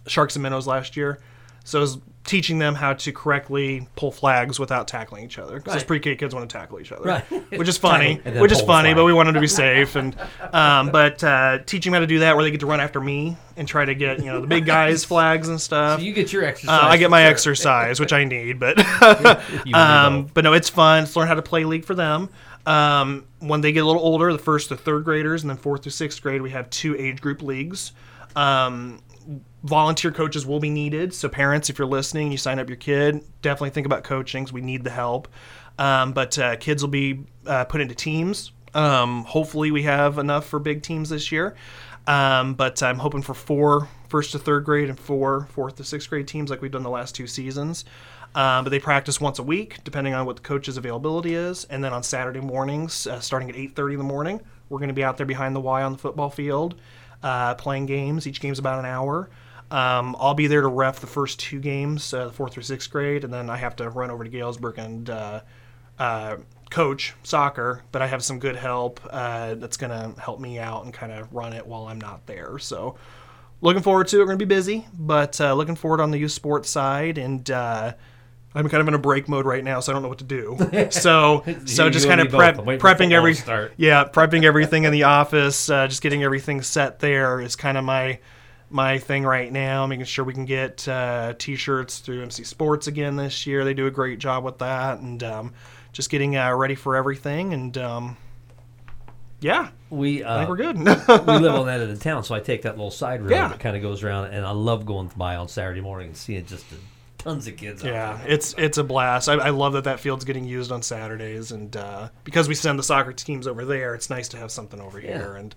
Sharks 0.07 0.36
and 0.36 0.44
Minnows 0.44 0.68
last 0.68 0.97
year. 0.97 1.21
So 1.63 1.79
I 1.79 1.81
was 1.81 1.97
teaching 2.25 2.59
them 2.59 2.75
how 2.75 2.94
to 2.94 3.11
correctly 3.11 3.88
pull 3.95 4.11
flags 4.11 4.59
without 4.59 4.88
tackling 4.88 5.23
each 5.23 5.39
other. 5.39 5.56
Because 5.57 5.75
Right. 5.77 5.88
pre-K 5.88 6.15
kids 6.15 6.35
want 6.35 6.47
to 6.47 6.56
tackle 6.56 6.79
each 6.79 6.91
other, 6.91 7.03
Right. 7.07 7.23
which 7.57 7.67
is 7.67 7.77
funny. 7.77 8.15
Which 8.38 8.51
is 8.51 8.61
funny, 8.61 8.94
but 8.94 9.03
we 9.06 9.13
want 9.13 9.27
them 9.27 9.33
to 9.33 9.41
be 9.41 9.47
safe. 9.47 9.95
And 9.95 10.15
um, 10.53 10.91
but 10.91 11.23
uh, 11.23 11.59
teaching 11.65 11.91
them 11.91 11.97
how 12.01 12.01
to 12.01 12.07
do 12.07 12.19
that, 12.19 12.35
where 12.35 12.44
they 12.44 12.51
get 12.51 12.59
to 12.59 12.67
run 12.67 12.79
after 12.81 13.01
me 13.01 13.35
and 13.57 13.67
try 13.67 13.83
to 13.85 13.95
get 13.95 14.19
you 14.19 14.25
know 14.25 14.41
the 14.41 14.47
big 14.47 14.65
guys' 14.65 15.03
flags 15.03 15.50
and 15.50 15.59
stuff. 15.59 16.00
so 16.00 16.06
you 16.06 16.13
get 16.13 16.31
your 16.31 16.44
exercise. 16.44 16.83
Uh, 16.83 16.85
I 16.88 16.97
get 16.97 17.09
my 17.09 17.23
sure. 17.23 17.31
exercise, 17.31 18.00
which 18.00 18.13
I 18.13 18.25
need, 18.25 18.59
but 18.59 18.77
um, 19.73 20.25
but 20.33 20.44
no, 20.44 20.53
it's 20.53 20.69
fun. 20.69 21.03
It's 21.03 21.15
learn 21.15 21.27
how 21.27 21.33
to 21.35 21.41
play 21.41 21.63
league 21.65 21.85
for 21.85 21.95
them. 21.95 22.29
Um, 22.65 23.25
when 23.39 23.62
they 23.62 23.71
get 23.71 23.79
a 23.83 23.88
little 23.88 24.01
older, 24.03 24.31
the 24.31 24.38
first 24.38 24.69
to 24.69 24.75
third 24.77 25.03
graders, 25.05 25.41
and 25.44 25.50
then 25.50 25.57
fourth 25.57 25.81
to 25.83 25.91
sixth 25.91 26.21
grade, 26.21 26.41
we 26.41 26.51
have 26.51 26.69
two 26.69 26.95
age 26.97 27.21
group 27.21 27.41
leagues. 27.41 27.93
Um, 28.36 29.01
volunteer 29.63 30.12
coaches 30.12 30.45
will 30.45 30.59
be 30.59 30.69
needed. 30.69 31.13
So 31.13 31.29
parents, 31.29 31.69
if 31.69 31.77
you're 31.77 31.88
listening, 31.88 32.31
you 32.31 32.38
sign 32.38 32.59
up 32.59 32.69
your 32.69 32.77
kid, 32.77 33.24
definitely 33.41 33.71
think 33.71 33.86
about 33.86 34.03
coaching 34.03 34.48
we 34.51 34.62
need 34.62 34.83
the 34.83 34.89
help. 34.89 35.27
Um, 35.77 36.12
but 36.13 36.38
uh, 36.38 36.55
kids 36.57 36.83
will 36.83 36.89
be 36.89 37.25
uh, 37.45 37.65
put 37.65 37.81
into 37.81 37.95
teams. 37.95 38.51
Um, 38.74 39.24
hopefully, 39.24 39.71
we 39.71 39.83
have 39.83 40.17
enough 40.17 40.45
for 40.45 40.59
big 40.59 40.83
teams 40.83 41.09
this 41.09 41.31
year. 41.31 41.55
Um, 42.07 42.55
but 42.55 42.81
I'm 42.81 42.98
hoping 42.98 43.21
for 43.21 43.33
four 43.33 43.88
first 44.07 44.31
to 44.31 44.39
third 44.39 44.65
grade 44.65 44.89
and 44.89 45.00
four 45.00 45.48
fourth 45.51 45.75
to 45.75 45.83
sixth 45.83 46.09
grade 46.09 46.27
teams 46.27 46.50
like 46.50 46.62
we've 46.62 46.71
done 46.71 46.83
the 46.83 46.89
last 46.89 47.15
two 47.15 47.27
seasons. 47.27 47.86
Um, 48.36 48.63
but 48.63 48.69
they 48.69 48.79
practice 48.79 49.19
once 49.19 49.39
a 49.39 49.43
week, 49.43 49.83
depending 49.83 50.13
on 50.13 50.25
what 50.25 50.36
the 50.36 50.41
coach's 50.41 50.77
availability 50.77 51.33
is. 51.33 51.65
And 51.65 51.83
then 51.83 51.93
on 51.93 52.03
Saturday 52.03 52.41
mornings, 52.41 53.07
uh, 53.07 53.19
starting 53.19 53.50
at 53.50 53.55
8:30 53.55 53.93
in 53.93 53.98
the 54.00 54.03
morning, 54.03 54.41
we're 54.69 54.79
going 54.79 54.89
to 54.89 54.93
be 54.93 55.03
out 55.03 55.17
there 55.17 55.25
behind 55.25 55.55
the 55.55 55.59
Y 55.59 55.83
on 55.83 55.91
the 55.91 55.97
football 55.97 56.29
field, 56.29 56.75
uh, 57.23 57.55
playing 57.55 57.85
games. 57.85 58.27
Each 58.27 58.39
game's 58.39 58.59
about 58.59 58.79
an 58.79 58.85
hour. 58.85 59.29
Um, 59.71 60.15
I'll 60.19 60.33
be 60.33 60.47
there 60.47 60.61
to 60.61 60.67
ref 60.67 60.99
the 60.99 61.07
first 61.07 61.39
two 61.39 61.59
games, 61.59 62.13
uh, 62.13 62.25
the 62.27 62.33
fourth 62.33 62.53
through 62.53 62.63
sixth 62.63 62.89
grade, 62.89 63.23
and 63.23 63.33
then 63.33 63.49
I 63.49 63.57
have 63.57 63.75
to 63.77 63.89
run 63.89 64.09
over 64.09 64.23
to 64.23 64.29
Galesburg 64.29 64.77
and 64.77 65.09
uh, 65.09 65.41
uh, 65.99 66.38
coach 66.71 67.13
soccer. 67.23 67.83
But 67.91 68.01
I 68.01 68.07
have 68.07 68.23
some 68.23 68.39
good 68.39 68.55
help 68.55 68.99
uh, 69.09 69.55
that's 69.55 69.77
going 69.77 69.91
to 69.91 70.19
help 70.19 70.39
me 70.39 70.57
out 70.59 70.85
and 70.85 70.93
kind 70.93 71.11
of 71.11 71.31
run 71.33 71.53
it 71.53 71.65
while 71.67 71.88
I'm 71.88 72.01
not 72.01 72.25
there. 72.25 72.57
So 72.57 72.95
looking 73.61 73.83
forward 73.83 74.07
to 74.07 74.17
it. 74.17 74.19
We're 74.19 74.25
going 74.25 74.39
to 74.39 74.45
be 74.45 74.55
busy, 74.55 74.88
but 74.97 75.39
uh, 75.39 75.53
looking 75.53 75.75
forward 75.75 76.01
on 76.01 76.11
the 76.11 76.17
youth 76.17 76.31
sports 76.31 76.69
side 76.69 77.17
and. 77.17 77.49
Uh, 78.56 78.60
I'm 78.60 78.68
kind 78.70 78.82
of 78.82 78.88
in 78.88 78.94
a 78.94 79.00
break 79.00 79.27
mode 79.29 79.46
right 79.46 79.63
now, 79.63 79.79
so 79.79 79.91
I 79.91 79.94
don't 79.94 80.01
know 80.01 80.10
what 80.10 80.20
to 80.20 80.24
do. 80.24 80.58
So, 80.91 81.44
so 81.65 81.89
just 81.89 82.08
kind 82.08 82.20
of 82.22 82.29
prep, 82.29 82.58
I'm 82.60 82.65
waiting 82.65 82.79
for 82.82 82.88
prepping 82.88 83.12
every, 83.12 83.36
yeah, 83.77 84.06
prepping 84.06 84.44
everything 84.44 84.84
in 84.86 84.91
the 84.91 85.03
office, 85.03 85.70
uh, 85.70 85.88
just 85.88 86.01
getting 86.01 86.24
everything 86.24 86.62
set 86.62 87.00
there 87.00 87.39
is 87.41 87.56
kind 87.56 87.77
of 87.77 87.84
my 87.84 88.20
my 88.72 88.98
thing 89.00 89.24
right 89.24 89.51
now. 89.51 89.86
Making 89.88 90.06
sure 90.06 90.24
we 90.25 90.34
can 90.34 90.46
get 90.46 90.88
uh, 90.88 91.34
t-shirts 91.38 92.00
through 92.00 92.22
MC 92.24 92.44
Sports 92.44 92.88
again 92.88 93.15
this 93.15 93.46
year. 93.48 93.63
They 93.65 93.74
do 93.74 93.88
a 93.88 93.91
great 93.91 94.20
job 94.20 94.44
with 94.44 94.60
that, 94.60 95.00
and 95.00 95.24
um, 95.24 95.53
just 95.91 96.10
getting 96.10 96.36
uh, 96.38 96.53
ready 96.56 96.75
for 96.75 96.96
everything. 96.96 97.53
And 97.53 97.77
um, 97.77 98.18
yeah, 99.41 99.70
We 99.89 100.24
I 100.24 100.27
uh, 100.27 100.38
think 100.39 100.50
we're 100.50 100.58
good. 100.58 100.77
we 101.27 101.38
live 101.39 101.56
on 101.56 101.65
that 101.68 101.79
end 101.82 101.84
of 101.84 101.98
the 101.98 102.03
town, 102.03 102.24
so 102.24 102.36
I 102.36 102.39
take 102.41 102.63
that 102.63 102.75
little 102.75 102.91
side 102.91 103.22
road 103.22 103.32
Yeah. 103.32 103.48
that 103.48 103.60
kind 103.60 103.75
of 103.75 103.82
goes 103.82 104.03
around, 104.03 104.25
and 104.34 104.46
I 104.46 104.51
love 104.51 104.86
going 104.86 105.10
by 105.15 105.36
on 105.38 105.48
Saturday 105.48 105.82
morning 105.82 106.08
and 106.10 106.18
seeing 106.18 106.46
just 106.46 106.70
the 106.70 106.75
tons 107.19 107.47
of 107.47 107.55
kids. 107.55 107.83
Yeah, 107.83 108.11
out 108.11 108.17
there. 108.19 108.31
it's 108.31 108.55
it's 108.57 108.77
a 108.79 108.83
blast. 108.83 109.29
I, 109.29 109.35
I 109.35 109.49
love 109.51 109.73
that 109.73 109.83
that 109.83 109.99
field's 109.99 110.25
getting 110.25 110.45
used 110.45 110.71
on 110.71 110.81
Saturdays, 110.81 111.51
and 111.51 111.75
uh, 111.77 112.09
because 112.23 112.47
we 112.47 112.55
send 112.55 112.79
the 112.79 112.83
soccer 112.83 113.13
teams 113.13 113.45
over 113.45 113.63
there, 113.65 113.93
it's 113.93 114.09
nice 114.09 114.27
to 114.29 114.38
have 114.38 114.49
something 114.49 114.81
over 114.81 114.99
here, 114.99 115.35
and 115.35 115.53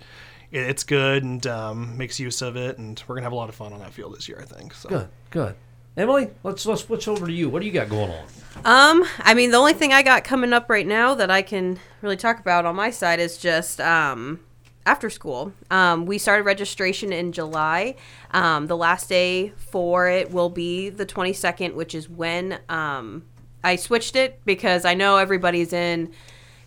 it, 0.51 0.65
it's 0.65 0.85
good 0.85 1.25
and 1.25 1.47
um, 1.47 1.97
makes 1.97 2.21
use 2.21 2.43
of 2.43 2.57
it, 2.57 2.77
and 2.77 3.03
we're 3.07 3.15
gonna 3.15 3.25
have 3.25 3.33
a 3.33 3.37
lot 3.37 3.49
of 3.49 3.55
fun 3.55 3.73
on 3.73 3.81
that 3.81 3.95
field 3.95 4.15
this 4.15 4.29
year, 4.29 4.39
I 4.41 4.45
think. 4.45 4.75
So. 4.75 4.89
good, 4.91 5.09
good. 5.31 5.55
Emily, 5.97 6.31
let's 6.43 6.65
let's 6.65 6.85
switch 6.85 7.07
over 7.07 7.27
to 7.27 7.33
you. 7.33 7.49
What 7.49 7.61
do 7.61 7.67
you 7.67 7.73
got 7.73 7.89
going 7.89 8.11
on? 8.11 8.25
Um, 8.65 9.05
I 9.19 9.35
mean, 9.35 9.51
the 9.51 9.59
only 9.59 9.75
thing 9.75 9.93
I 9.93 10.03
got 10.03 10.25
coming 10.25 10.53
up 10.53 10.71
right 10.71 10.87
now 10.87 11.15
that 11.15 11.31
I 11.31 11.43
can 11.43 11.79
really 12.01 12.17
talk 12.17 12.39
about 12.39 12.65
on 12.65 12.77
my 12.77 12.91
side 12.91 13.21
is 13.21 13.37
just 13.37 13.81
um, 13.81 14.41
after 14.87 15.11
school. 15.11 15.53
Um, 15.71 16.07
we 16.07 16.19
started 16.19 16.45
registration 16.45 17.13
in 17.13 17.33
July. 17.33 17.97
Um, 18.33 18.67
the 18.67 18.77
last 18.77 19.09
day 19.09 19.51
for 19.57 20.09
it 20.09 20.31
will 20.33 20.51
be 20.51 20.91
the 20.91 21.07
22nd, 21.07 21.75
which 21.75 21.95
is 21.95 22.09
when 22.09 22.59
um, 22.69 23.25
I 23.63 23.77
switched 23.77 24.17
it 24.17 24.41
because 24.45 24.85
I 24.85 24.95
know 24.95 25.17
everybody's 25.19 25.73
in 25.73 26.13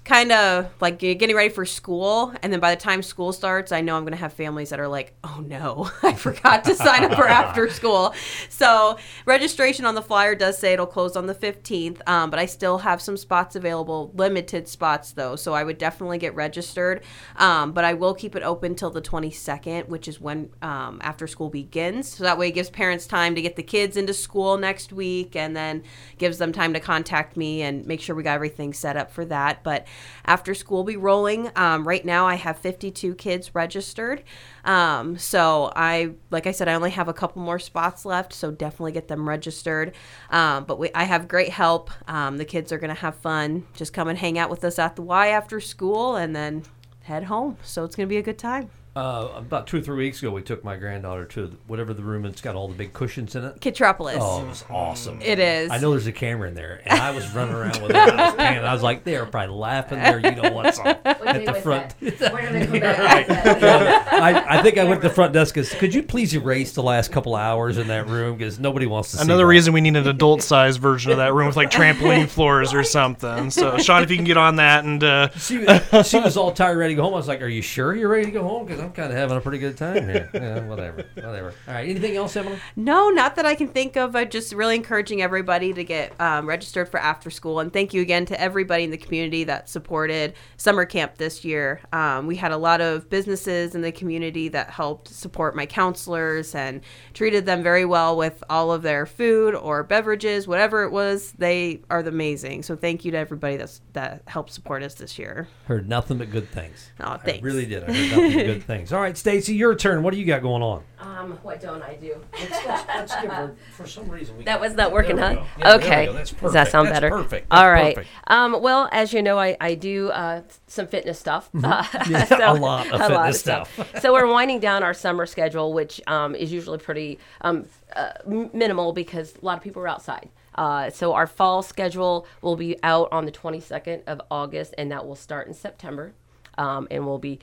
kind 0.05 0.31
of 0.31 0.69
like 0.81 0.99
getting 0.99 1.35
ready 1.35 1.49
for 1.49 1.65
school 1.65 2.31
and 2.43 2.53
then 2.53 2.59
by 2.59 2.73
the 2.73 2.79
time 2.79 3.01
school 3.01 3.33
starts 3.33 3.71
i 3.71 3.81
know 3.81 3.97
i'm 3.97 4.03
going 4.03 4.13
to 4.13 4.17
have 4.17 4.31
families 4.31 4.69
that 4.69 4.79
are 4.79 4.87
like 4.87 5.15
oh 5.23 5.43
no 5.47 5.89
i 6.03 6.13
forgot 6.13 6.63
to 6.63 6.75
sign 6.75 7.03
up 7.03 7.13
for 7.15 7.27
after 7.27 7.69
school. 7.75 8.13
So 8.49 8.97
registration 9.25 9.85
on 9.85 9.95
the 9.95 10.03
flyer 10.03 10.35
does 10.35 10.59
say 10.59 10.73
it'll 10.73 10.85
close 10.85 11.15
on 11.15 11.25
the 11.25 11.33
15th 11.33 12.07
um, 12.07 12.29
but 12.29 12.37
i 12.37 12.45
still 12.45 12.77
have 12.77 13.01
some 13.01 13.17
spots 13.17 13.55
available 13.55 14.11
limited 14.13 14.67
spots 14.67 15.13
though 15.13 15.35
so 15.35 15.53
i 15.53 15.63
would 15.63 15.79
definitely 15.79 16.19
get 16.19 16.35
registered 16.35 17.01
um, 17.37 17.71
but 17.71 17.83
i 17.83 17.93
will 17.95 18.13
keep 18.13 18.35
it 18.35 18.43
open 18.43 18.75
till 18.75 18.91
the 18.91 19.01
22nd 19.01 19.87
which 19.87 20.07
is 20.07 20.21
when 20.21 20.49
um, 20.61 20.99
after 21.01 21.25
school 21.25 21.49
begins 21.49 22.07
so 22.07 22.23
that 22.23 22.37
way 22.37 22.49
it 22.49 22.51
gives 22.51 22.69
parents 22.69 23.07
time 23.07 23.33
to 23.33 23.41
get 23.41 23.55
the 23.55 23.63
kids 23.63 23.97
into 23.97 24.13
school 24.13 24.57
next 24.57 24.93
week 24.93 25.35
and 25.35 25.55
then 25.55 25.81
gives 26.19 26.37
them 26.37 26.51
time 26.51 26.73
to 26.73 26.79
contact 26.79 27.35
me 27.35 27.63
and 27.63 27.87
make 27.87 27.99
sure 27.99 28.15
we 28.15 28.21
got 28.21 28.35
everything 28.35 28.71
set 28.71 28.95
up 28.95 29.11
for 29.11 29.25
that 29.25 29.63
but 29.63 29.87
after 30.25 30.53
school 30.53 30.83
be 30.83 30.97
rolling. 30.97 31.49
Um, 31.55 31.87
right 31.87 32.03
now, 32.03 32.27
I 32.27 32.35
have 32.35 32.57
52 32.57 33.15
kids 33.15 33.53
registered. 33.53 34.23
Um, 34.63 35.17
so 35.17 35.71
I, 35.75 36.13
like 36.31 36.47
I 36.47 36.51
said, 36.51 36.67
I 36.67 36.73
only 36.73 36.91
have 36.91 37.07
a 37.07 37.13
couple 37.13 37.41
more 37.41 37.59
spots 37.59 38.05
left. 38.05 38.33
So 38.33 38.51
definitely 38.51 38.91
get 38.91 39.07
them 39.07 39.27
registered. 39.27 39.93
Um, 40.29 40.65
but 40.65 40.79
we, 40.79 40.89
I 40.93 41.03
have 41.03 41.27
great 41.27 41.49
help. 41.49 41.91
Um, 42.07 42.37
the 42.37 42.45
kids 42.45 42.71
are 42.71 42.77
going 42.77 42.93
to 42.93 43.01
have 43.01 43.15
fun. 43.15 43.65
Just 43.73 43.93
come 43.93 44.07
and 44.07 44.17
hang 44.17 44.37
out 44.37 44.49
with 44.49 44.63
us 44.63 44.79
at 44.79 44.95
the 44.95 45.01
Y 45.01 45.27
after 45.27 45.59
school, 45.59 46.15
and 46.15 46.35
then 46.35 46.63
head 47.03 47.25
home. 47.25 47.57
So 47.63 47.83
it's 47.83 47.95
going 47.95 48.07
to 48.07 48.13
be 48.13 48.17
a 48.17 48.23
good 48.23 48.39
time. 48.39 48.69
Uh, 48.95 49.29
about 49.35 49.67
two 49.67 49.77
or 49.77 49.81
three 49.81 49.97
weeks 49.97 50.19
ago, 50.21 50.31
we 50.31 50.41
took 50.41 50.63
my 50.63 50.77
granddaughter 50.77 51.25
to 51.25 51.47
whatever 51.67 51.93
the 51.93 52.01
room 52.01 52.21
that's 52.23 52.39
got 52.39 52.55
all 52.55 52.69
the 52.69 52.73
big 52.73 52.93
cushions 52.93 53.35
in 53.35 53.43
it. 53.43 53.59
Kidtropolis. 53.59 54.15
Oh, 54.21 54.43
it 54.43 54.47
was 54.47 54.63
awesome. 54.69 55.21
It 55.21 55.37
is. 55.37 55.69
I 55.69 55.79
know 55.79 55.91
there's 55.91 56.07
a 56.07 56.13
camera 56.13 56.47
in 56.47 56.53
there, 56.55 56.81
and 56.85 56.97
I 57.01 57.11
was 57.11 57.29
running 57.35 57.53
around 57.55 57.81
with 57.81 57.91
it. 57.91 57.95
And 57.97 58.21
I 58.21 58.25
was 58.27 58.35
paying. 58.35 58.63
I 58.63 58.71
was 58.73 58.83
like, 58.83 59.03
they 59.03 59.17
are 59.17 59.25
probably 59.25 59.53
laughing 59.53 59.99
there. 59.99 60.19
You 60.19 60.31
know 60.41 60.49
what's 60.53 60.79
on 60.79 60.85
What 60.85 61.27
at 61.27 61.39
day 61.39 61.45
the 61.45 61.53
front. 61.55 61.93
that? 61.99 62.31
We're 62.33 62.65
come 62.67 62.79
back. 62.79 63.29
I, 64.13 64.59
I 64.59 64.63
think 64.63 64.77
I 64.77 64.85
went 64.85 65.01
to 65.01 65.09
the 65.09 65.13
front 65.13 65.33
desk. 65.33 65.55
Cause, 65.55 65.73
could 65.73 65.93
you 65.93 66.01
please 66.01 66.33
erase 66.33 66.71
the 66.71 66.83
last 66.83 67.11
couple 67.11 67.35
hours 67.35 67.77
in 67.77 67.87
that 67.89 68.07
room 68.07 68.37
because 68.37 68.59
nobody 68.59 68.85
wants 68.85 69.11
to 69.11 69.17
see 69.17 69.23
Another 69.23 69.43
that. 69.43 69.47
reason 69.47 69.73
we 69.73 69.81
need 69.81 69.97
an 69.97 70.07
adult-sized 70.07 70.79
version 70.79 71.11
of 71.11 71.17
that 71.17 71.33
room 71.33 71.47
with 71.47 71.57
like 71.57 71.69
trampoline 71.69 72.29
floors 72.29 72.73
or 72.73 72.85
something. 72.85 73.51
So, 73.51 73.77
Sean, 73.77 74.03
if 74.03 74.09
you 74.09 74.15
can 74.15 74.25
get 74.25 74.37
on 74.37 74.55
that, 74.55 74.85
and 74.85 75.03
uh, 75.03 75.29
She, 75.37 75.65
she 76.03 76.17
was 76.17 76.37
all 76.37 76.53
tired, 76.53 76.77
ready 76.77 76.93
to 76.93 76.95
go 76.95 77.03
home. 77.03 77.13
I 77.13 77.17
was 77.17 77.27
like, 77.27 77.41
"Are 77.41 77.47
you 77.49 77.61
sure 77.61 77.93
you're 77.93 78.07
ready 78.07 78.25
to 78.27 78.31
go 78.31 78.43
home? 78.43 78.65
Because 78.65 78.84
I'm 78.85 78.93
kind 78.93 79.11
of 79.11 79.17
having 79.17 79.37
a 79.37 79.41
pretty 79.41 79.59
good 79.59 79.77
time 79.77 80.07
here." 80.07 80.29
Yeah, 80.45 80.65
whatever, 80.65 81.05
whatever. 81.15 81.53
All 81.67 81.73
right. 81.73 81.89
Anything 81.89 82.15
else, 82.17 82.35
Emily? 82.35 82.59
No, 82.75 83.09
not 83.09 83.35
that 83.35 83.45
I 83.45 83.55
can 83.55 83.67
think 83.67 83.95
of. 83.95 84.15
I'm 84.15 84.29
just 84.29 84.53
really 84.53 84.75
encouraging 84.75 85.21
everybody 85.21 85.73
to 85.73 85.83
get 85.83 86.19
um, 86.19 86.45
registered 86.47 86.89
for 86.89 86.99
after 86.99 87.29
school. 87.29 87.59
And 87.59 87.71
thank 87.71 87.93
you 87.93 88.01
again 88.01 88.25
to 88.27 88.39
everybody 88.39 88.83
in 88.83 88.91
the 88.91 88.97
community 88.97 89.43
that 89.45 89.69
supported 89.69 90.33
summer 90.57 90.85
camp 90.85 91.17
this 91.17 91.45
year. 91.45 91.79
Um, 91.93 92.27
we 92.27 92.35
had 92.35 92.51
a 92.51 92.57
lot 92.57 92.81
of 92.81 93.09
businesses 93.09 93.75
in 93.75 93.81
the 93.81 93.91
community 93.91 94.49
that 94.49 94.69
helped 94.69 95.07
support 95.07 95.55
my 95.55 95.65
counselors 95.65 96.53
and 96.53 96.81
treated 97.13 97.45
them 97.45 97.63
very 97.63 97.85
well 97.85 98.17
with 98.17 98.43
all 98.49 98.71
of 98.71 98.81
their 98.81 99.05
food 99.05 99.55
or 99.55 99.83
beverages, 99.83 100.47
whatever 100.47 100.83
it 100.83 100.91
was. 100.91 101.31
They 101.37 101.81
are 101.89 102.01
amazing. 102.01 102.63
So 102.63 102.75
thank 102.75 103.05
you 103.05 103.11
to 103.11 103.17
everybody 103.17 103.57
that's, 103.57 103.81
that 103.93 104.21
helped 104.27 104.51
support 104.51 104.83
us 104.83 104.95
this 104.95 105.17
year. 105.17 105.47
Heard 105.65 105.87
nothing 105.87 106.17
but 106.17 106.29
good 106.29 106.49
things. 106.49 106.91
Oh, 106.99 107.11
I 107.11 107.17
thanks. 107.17 107.41
really 107.43 107.65
did. 107.65 107.83
I 107.83 107.93
heard 107.93 108.09
nothing 108.11 108.33
but 108.33 108.45
good 108.45 108.63
things. 108.63 108.74
All 108.91 108.99
right, 109.01 109.17
Stacy, 109.17 109.55
your 109.55 109.75
turn. 109.75 110.03
What 110.03 110.13
do 110.13 110.19
you 110.19 110.25
got 110.25 110.41
going 110.41 110.61
on? 110.61 110.83
Um, 110.99 111.39
what 111.43 111.61
don't 111.61 111.81
I 111.81 111.95
do? 111.95 112.15
Let's, 112.33 112.65
let's, 112.65 112.87
let's 112.87 113.21
give 113.21 113.31
her, 113.31 113.55
for 113.71 113.85
some 113.87 114.09
reason. 114.09 114.37
We 114.37 114.43
That 114.43 114.59
was 114.59 114.73
not 114.73 114.91
working, 114.91 115.17
huh? 115.17 115.43
Yeah, 115.57 115.75
okay. 115.75 116.11
That's 116.11 116.31
Does 116.31 116.53
that 116.53 116.69
sound 116.69 116.87
That's 116.87 116.95
better? 116.99 117.09
perfect. 117.09 117.47
All 117.51 117.61
That's 117.61 117.73
right. 117.81 117.95
perfect. 117.95 118.13
Um, 118.27 118.61
well, 118.61 118.89
as 118.91 119.13
you 119.13 119.21
know, 119.21 119.37
I, 119.39 119.55
I 119.61 119.75
do 119.75 120.09
uh, 120.09 120.41
some 120.67 120.87
fitness 120.87 121.19
stuff. 121.19 121.49
Uh, 121.63 121.83
Yeah, 122.09 122.51
a 122.51 122.53
lot 122.53 122.91
of 122.91 123.01
fitness 123.01 123.39
stuff. 123.39 123.99
so 124.01 124.13
we're 124.13 124.27
winding 124.27 124.59
down 124.59 124.83
our 124.83 124.93
summer 124.93 125.25
schedule, 125.25 125.73
which 125.73 125.99
um, 126.07 126.35
is 126.35 126.51
usually 126.51 126.77
pretty 126.77 127.17
um, 127.41 127.65
uh, 127.95 128.11
minimal 128.25 128.93
because 128.93 129.35
a 129.41 129.45
lot 129.45 129.57
of 129.57 129.63
people 129.63 129.81
are 129.81 129.87
outside. 129.87 130.29
Uh, 130.55 130.89
so 130.89 131.13
our 131.13 131.27
fall 131.27 131.61
schedule 131.61 132.25
will 132.41 132.55
be 132.55 132.77
out 132.83 133.09
on 133.11 133.25
the 133.25 133.31
22nd 133.31 134.03
of 134.07 134.21
August, 134.31 134.73
and 134.77 134.91
that 134.91 135.05
will 135.05 135.15
start 135.15 135.47
in 135.47 135.53
September. 135.53 136.13
Um, 136.57 136.87
and 136.91 137.05
we'll 137.05 137.17
be 137.19 137.39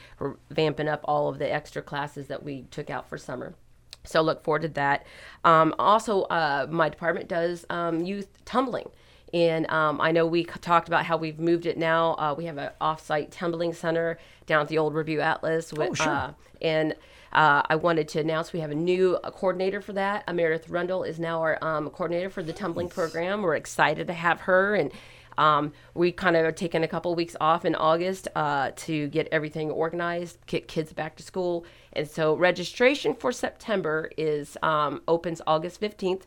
vamping 0.51 0.89
up 0.89 1.01
all 1.05 1.29
of 1.29 1.39
the 1.39 1.53
extra 1.53 1.83
classes 1.83 2.27
that 2.29 2.43
we 2.43 2.63
took 2.71 2.91
out 2.91 3.09
for 3.09 3.19
summer. 3.19 3.55
So 4.05 4.21
look 4.21 4.43
forward 4.43 4.63
to 4.63 4.69
that. 4.71 5.07
Um, 5.45 5.75
also, 5.79 6.23
uh, 6.23 6.67
my 6.71 6.89
department 6.89 7.29
does 7.29 7.65
um, 7.71 8.05
youth 8.05 8.29
tumbling. 8.45 8.89
And 9.33 9.71
um, 9.71 10.01
I 10.01 10.13
know 10.13 10.27
we 10.27 10.45
talked 10.45 10.89
about 10.89 11.07
how 11.07 11.17
we've 11.17 11.39
moved 11.39 11.65
it 11.67 11.79
now. 11.79 12.15
Uh, 12.15 12.35
we 12.37 12.45
have 12.47 12.59
an 12.59 12.71
off-site 12.81 13.31
tumbling 13.31 13.73
center 13.73 14.19
down 14.47 14.61
at 14.63 14.69
the 14.69 14.77
old 14.79 14.95
Review 14.95 15.21
Atlas. 15.21 15.73
With, 15.73 15.91
Oh, 15.91 15.95
sure. 15.95 16.09
uh, 16.09 16.33
and 16.61 16.95
uh, 17.33 17.63
I 17.65 17.77
wanted 17.77 18.09
to 18.09 18.21
announce 18.21 18.53
we 18.53 18.61
have 18.61 18.71
a 18.73 18.75
new 18.75 19.17
uh, 19.25 19.31
coordinator 19.31 19.81
for 19.81 19.95
that. 19.95 20.31
Meredith 20.35 20.69
Rundle 20.69 21.03
is 21.03 21.19
now 21.19 21.41
our 21.41 21.59
um, 21.65 21.89
coordinator 21.89 22.29
for 22.29 22.43
the 22.43 22.53
tumbling 22.53 22.91
program. 22.91 23.41
We're 23.41 23.57
excited 23.57 24.07
to 24.09 24.13
have 24.13 24.41
her. 24.43 24.75
And 24.75 24.93
um, 25.39 25.73
we 25.95 26.13
kind 26.13 26.37
of 26.37 26.45
are 26.45 26.53
taking 26.53 26.85
a 26.85 26.89
couple 26.89 27.15
weeks 27.15 27.37
off 27.41 27.65
in 27.65 27.75
August 27.75 28.29
uh, 28.35 28.73
to 28.77 29.09
get 29.09 29.29
everything 29.33 29.71
organized, 29.71 30.39
get 30.47 30.69
kids 30.69 30.93
back 30.93 31.17
to 31.17 31.23
school. 31.23 31.65
And 31.93 32.09
so 32.09 32.35
registration 32.35 33.15
for 33.15 33.33
September 33.33 34.11
is 34.17 34.57
um, 34.63 35.03
opens 35.09 35.41
August 35.47 35.81
15th. 35.81 36.23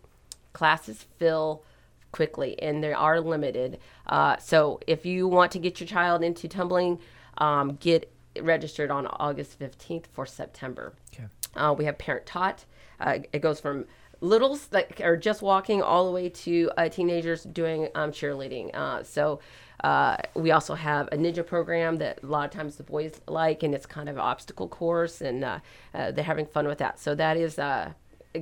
Classes 0.53 1.05
fill 1.17 1.63
quickly 2.11 2.61
and 2.61 2.83
they 2.83 2.93
are 2.93 3.19
limited. 3.19 3.79
Uh, 4.07 4.37
so 4.37 4.79
if 4.87 5.05
you 5.05 5.27
want 5.27 5.51
to 5.51 5.59
get 5.59 5.79
your 5.79 5.87
child 5.87 6.23
into 6.23 6.47
tumbling, 6.47 6.99
um, 7.37 7.75
get 7.81 8.11
registered 8.41 8.91
on 8.91 9.07
August 9.07 9.59
15th 9.59 10.05
for 10.11 10.25
September. 10.25 10.93
Okay. 11.13 11.25
Uh, 11.55 11.73
we 11.73 11.85
have 11.85 11.97
parent 11.97 12.25
taught. 12.25 12.65
Uh, 12.99 13.19
it 13.33 13.41
goes 13.41 13.59
from 13.59 13.85
littles 14.25 14.67
that 14.67 15.01
are 15.01 15.17
just 15.17 15.41
walking 15.41 15.81
all 15.81 16.05
the 16.05 16.11
way 16.11 16.29
to 16.29 16.71
uh, 16.77 16.89
teenagers 16.89 17.43
doing 17.43 17.89
um, 17.95 18.11
cheerleading. 18.11 18.73
Uh, 18.73 19.03
so 19.03 19.39
uh, 19.83 20.17
we 20.33 20.51
also 20.51 20.73
have 20.73 21.07
a 21.11 21.17
ninja 21.17 21.45
program 21.45 21.97
that 21.97 22.23
a 22.23 22.25
lot 22.25 22.45
of 22.45 22.51
times 22.51 22.75
the 22.77 22.83
boys 22.83 23.21
like, 23.27 23.61
and 23.63 23.75
it's 23.75 23.85
kind 23.85 24.09
of 24.09 24.15
an 24.15 24.21
obstacle 24.21 24.67
course, 24.67 25.21
and 25.21 25.43
uh, 25.43 25.59
uh, 25.93 26.11
they're 26.11 26.23
having 26.23 26.45
fun 26.45 26.67
with 26.67 26.79
that. 26.79 26.99
So 26.99 27.13
that 27.15 27.37
is 27.37 27.59
uh, 27.59 27.93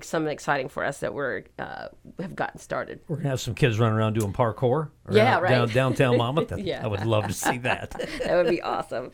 something 0.02 0.32
exciting 0.32 0.70
for 0.70 0.84
us 0.84 1.00
that 1.00 1.14
we're 1.14 1.44
uh, 1.60 1.90
have 2.20 2.36
gotten 2.36 2.60
started. 2.60 3.00
We're 3.08 3.18
gonna 3.18 3.30
have 3.30 3.42
some 3.42 3.54
kids 3.56 3.80
running 3.80 3.98
around 3.98 4.14
doing 4.14 4.34
parkour. 4.34 4.90
around 5.08 5.16
Yeah, 5.16 5.40
right. 5.40 5.50
Down, 5.50 5.70
downtown 5.70 6.18
Monmouth. 6.18 6.54
Yeah. 6.64 6.84
I 6.84 6.88
would 6.88 7.06
love 7.06 7.28
to 7.28 7.34
see 7.34 7.58
that. 7.60 7.92
that 8.24 8.36
would 8.36 8.50
be 8.50 8.62
awesome. 8.62 9.12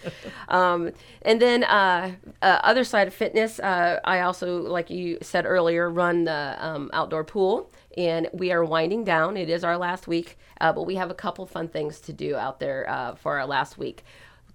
Um, 0.49 0.91
and 1.23 1.41
then 1.41 1.63
uh, 1.63 2.11
uh, 2.41 2.59
other 2.63 2.83
side 2.83 3.07
of 3.07 3.13
fitness, 3.13 3.59
uh, 3.59 3.99
I 4.03 4.21
also, 4.21 4.61
like 4.61 4.89
you 4.89 5.17
said 5.21 5.45
earlier, 5.45 5.89
run 5.89 6.25
the 6.25 6.55
um, 6.59 6.89
outdoor 6.93 7.23
pool, 7.23 7.71
and 7.97 8.29
we 8.33 8.51
are 8.51 8.63
winding 8.63 9.03
down. 9.03 9.35
It 9.35 9.49
is 9.49 9.63
our 9.63 9.77
last 9.77 10.07
week, 10.07 10.37
uh, 10.61 10.73
but 10.73 10.83
we 10.83 10.95
have 10.95 11.09
a 11.09 11.15
couple 11.15 11.45
fun 11.45 11.67
things 11.67 11.99
to 12.01 12.13
do 12.13 12.35
out 12.35 12.59
there 12.59 12.87
uh, 12.89 13.15
for 13.15 13.39
our 13.39 13.45
last 13.45 13.77
week. 13.77 14.03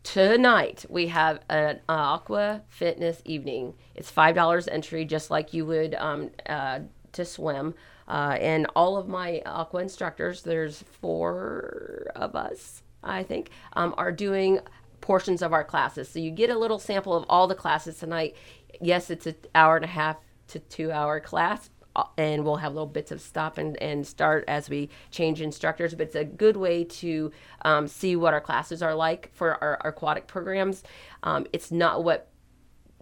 Tonight 0.04 0.84
we 0.90 1.08
have 1.08 1.40
an 1.48 1.80
uh, 1.88 1.92
aqua 1.92 2.62
fitness 2.68 3.22
evening. 3.24 3.74
It's 3.94 4.10
five 4.10 4.34
dollars 4.34 4.68
entry, 4.68 5.06
just 5.06 5.30
like 5.30 5.54
you 5.54 5.64
would 5.64 5.94
um, 5.94 6.30
uh, 6.46 6.80
to 7.12 7.24
swim. 7.24 7.74
Uh, 8.06 8.36
and 8.38 8.66
all 8.76 8.98
of 8.98 9.08
my 9.08 9.40
aqua 9.46 9.80
instructors, 9.80 10.42
there's 10.42 10.84
four 11.00 12.12
of 12.14 12.36
us, 12.36 12.82
I 13.02 13.22
think, 13.22 13.48
um, 13.72 13.94
are 13.96 14.12
doing 14.12 14.60
portions 15.00 15.40
of 15.40 15.54
our 15.54 15.64
classes. 15.64 16.10
So 16.10 16.18
you 16.18 16.30
get 16.30 16.50
a 16.50 16.58
little 16.58 16.78
sample 16.78 17.14
of 17.14 17.24
all 17.30 17.46
the 17.46 17.54
classes 17.54 17.98
tonight. 17.98 18.36
Yes, 18.82 19.08
it's 19.08 19.26
an 19.26 19.36
hour 19.54 19.76
and 19.76 19.86
a 19.86 19.88
half 19.88 20.18
to 20.48 20.58
two 20.58 20.92
hour 20.92 21.18
class, 21.18 21.70
and 22.16 22.44
we'll 22.44 22.56
have 22.56 22.72
little 22.72 22.86
bits 22.86 23.12
of 23.12 23.20
stop 23.20 23.58
and, 23.58 23.80
and 23.82 24.06
start 24.06 24.44
as 24.48 24.68
we 24.68 24.90
change 25.10 25.40
instructors. 25.40 25.94
But 25.94 26.08
it's 26.08 26.16
a 26.16 26.24
good 26.24 26.56
way 26.56 26.84
to 26.84 27.32
um, 27.62 27.88
see 27.88 28.16
what 28.16 28.34
our 28.34 28.40
classes 28.40 28.82
are 28.82 28.94
like 28.94 29.30
for 29.32 29.62
our, 29.62 29.78
our 29.82 29.90
aquatic 29.90 30.26
programs. 30.26 30.82
Um, 31.22 31.46
it's 31.52 31.70
not 31.70 32.04
what 32.04 32.30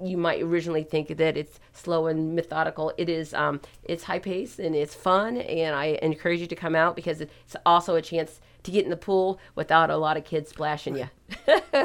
you 0.02 0.16
might 0.16 0.42
originally 0.42 0.82
think 0.82 1.16
that 1.16 1.36
it's 1.36 1.60
slow 1.72 2.06
and 2.06 2.34
methodical. 2.34 2.92
It 2.96 3.08
is. 3.08 3.34
Um, 3.34 3.60
it's 3.84 4.04
high 4.04 4.18
pace 4.18 4.58
and 4.58 4.74
it's 4.74 4.94
fun, 4.94 5.36
and 5.36 5.74
I 5.74 5.98
encourage 6.02 6.40
you 6.40 6.46
to 6.46 6.56
come 6.56 6.74
out 6.74 6.96
because 6.96 7.20
it's 7.20 7.56
also 7.64 7.94
a 7.94 8.02
chance 8.02 8.40
to 8.64 8.70
get 8.70 8.84
in 8.84 8.90
the 8.90 8.96
pool 8.96 9.40
without 9.54 9.90
a 9.90 9.96
lot 9.96 10.16
of 10.16 10.24
kids 10.24 10.50
splashing 10.50 10.96
you. 10.96 11.08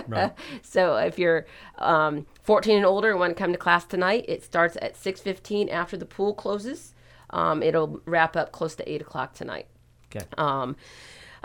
right. 0.08 0.34
So 0.62 0.96
if 0.98 1.18
you're 1.18 1.46
um, 1.78 2.26
14 2.44 2.78
and 2.78 2.86
older 2.86 3.12
and 3.12 3.20
want 3.20 3.36
to 3.36 3.42
come 3.42 3.52
to 3.52 3.58
class 3.58 3.86
tonight, 3.86 4.26
it 4.28 4.44
starts 4.44 4.78
at 4.82 4.96
6:15 4.96 5.72
after 5.72 5.98
the 5.98 6.06
pool 6.06 6.34
closes. 6.34 6.94
Um, 7.30 7.62
it'll 7.64 8.02
wrap 8.06 8.36
up 8.36 8.52
close 8.52 8.76
to 8.76 8.92
eight 8.92 9.02
o'clock 9.02 9.34
tonight. 9.34 9.68
Okay. 10.10 10.26
Um, 10.38 10.76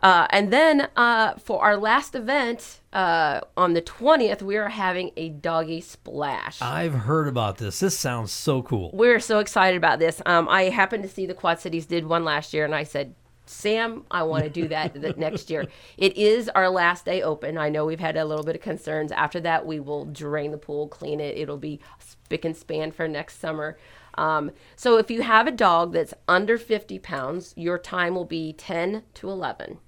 uh, 0.02 0.26
and 0.30 0.52
then 0.52 0.88
uh, 0.96 1.34
for 1.34 1.62
our 1.62 1.76
last 1.76 2.14
event 2.14 2.80
uh, 2.92 3.40
on 3.56 3.74
the 3.74 3.82
20th, 3.82 4.42
we 4.42 4.56
are 4.56 4.68
having 4.68 5.12
a 5.16 5.28
doggy 5.28 5.80
splash. 5.80 6.60
I've 6.60 6.94
heard 6.94 7.28
about 7.28 7.58
this. 7.58 7.78
This 7.78 7.96
sounds 7.96 8.32
so 8.32 8.62
cool. 8.62 8.90
We're 8.92 9.20
so 9.20 9.38
excited 9.38 9.76
about 9.76 10.00
this. 10.00 10.20
Um, 10.26 10.48
I 10.48 10.64
happened 10.64 11.04
to 11.04 11.08
see 11.08 11.26
the 11.26 11.34
Quad 11.34 11.60
Cities 11.60 11.86
did 11.86 12.04
one 12.04 12.24
last 12.24 12.52
year, 12.52 12.64
and 12.64 12.74
I 12.74 12.82
said, 12.82 13.14
Sam, 13.46 14.04
I 14.10 14.24
want 14.24 14.44
to 14.44 14.50
do 14.50 14.68
that 14.68 14.94
the 14.94 15.12
next 15.16 15.50
year. 15.50 15.66
It 15.96 16.16
is 16.16 16.48
our 16.48 16.68
last 16.68 17.04
day 17.04 17.22
open. 17.22 17.56
I 17.56 17.68
know 17.68 17.84
we've 17.84 18.00
had 18.00 18.16
a 18.16 18.24
little 18.24 18.44
bit 18.44 18.56
of 18.56 18.62
concerns. 18.62 19.12
After 19.12 19.40
that, 19.40 19.66
we 19.66 19.78
will 19.78 20.06
drain 20.06 20.50
the 20.50 20.58
pool, 20.58 20.88
clean 20.88 21.20
it. 21.20 21.36
It'll 21.36 21.58
be 21.58 21.80
spick 21.98 22.44
and 22.44 22.56
span 22.56 22.90
for 22.90 23.06
next 23.06 23.40
summer. 23.40 23.76
Um, 24.14 24.50
so 24.76 24.98
if 24.98 25.10
you 25.10 25.22
have 25.22 25.46
a 25.46 25.52
dog 25.52 25.92
that's 25.92 26.14
under 26.28 26.58
50 26.58 26.98
pounds, 26.98 27.54
your 27.56 27.78
time 27.78 28.14
will 28.14 28.24
be 28.24 28.52
10 28.52 29.02
to 29.14 29.30
11. 29.30 29.78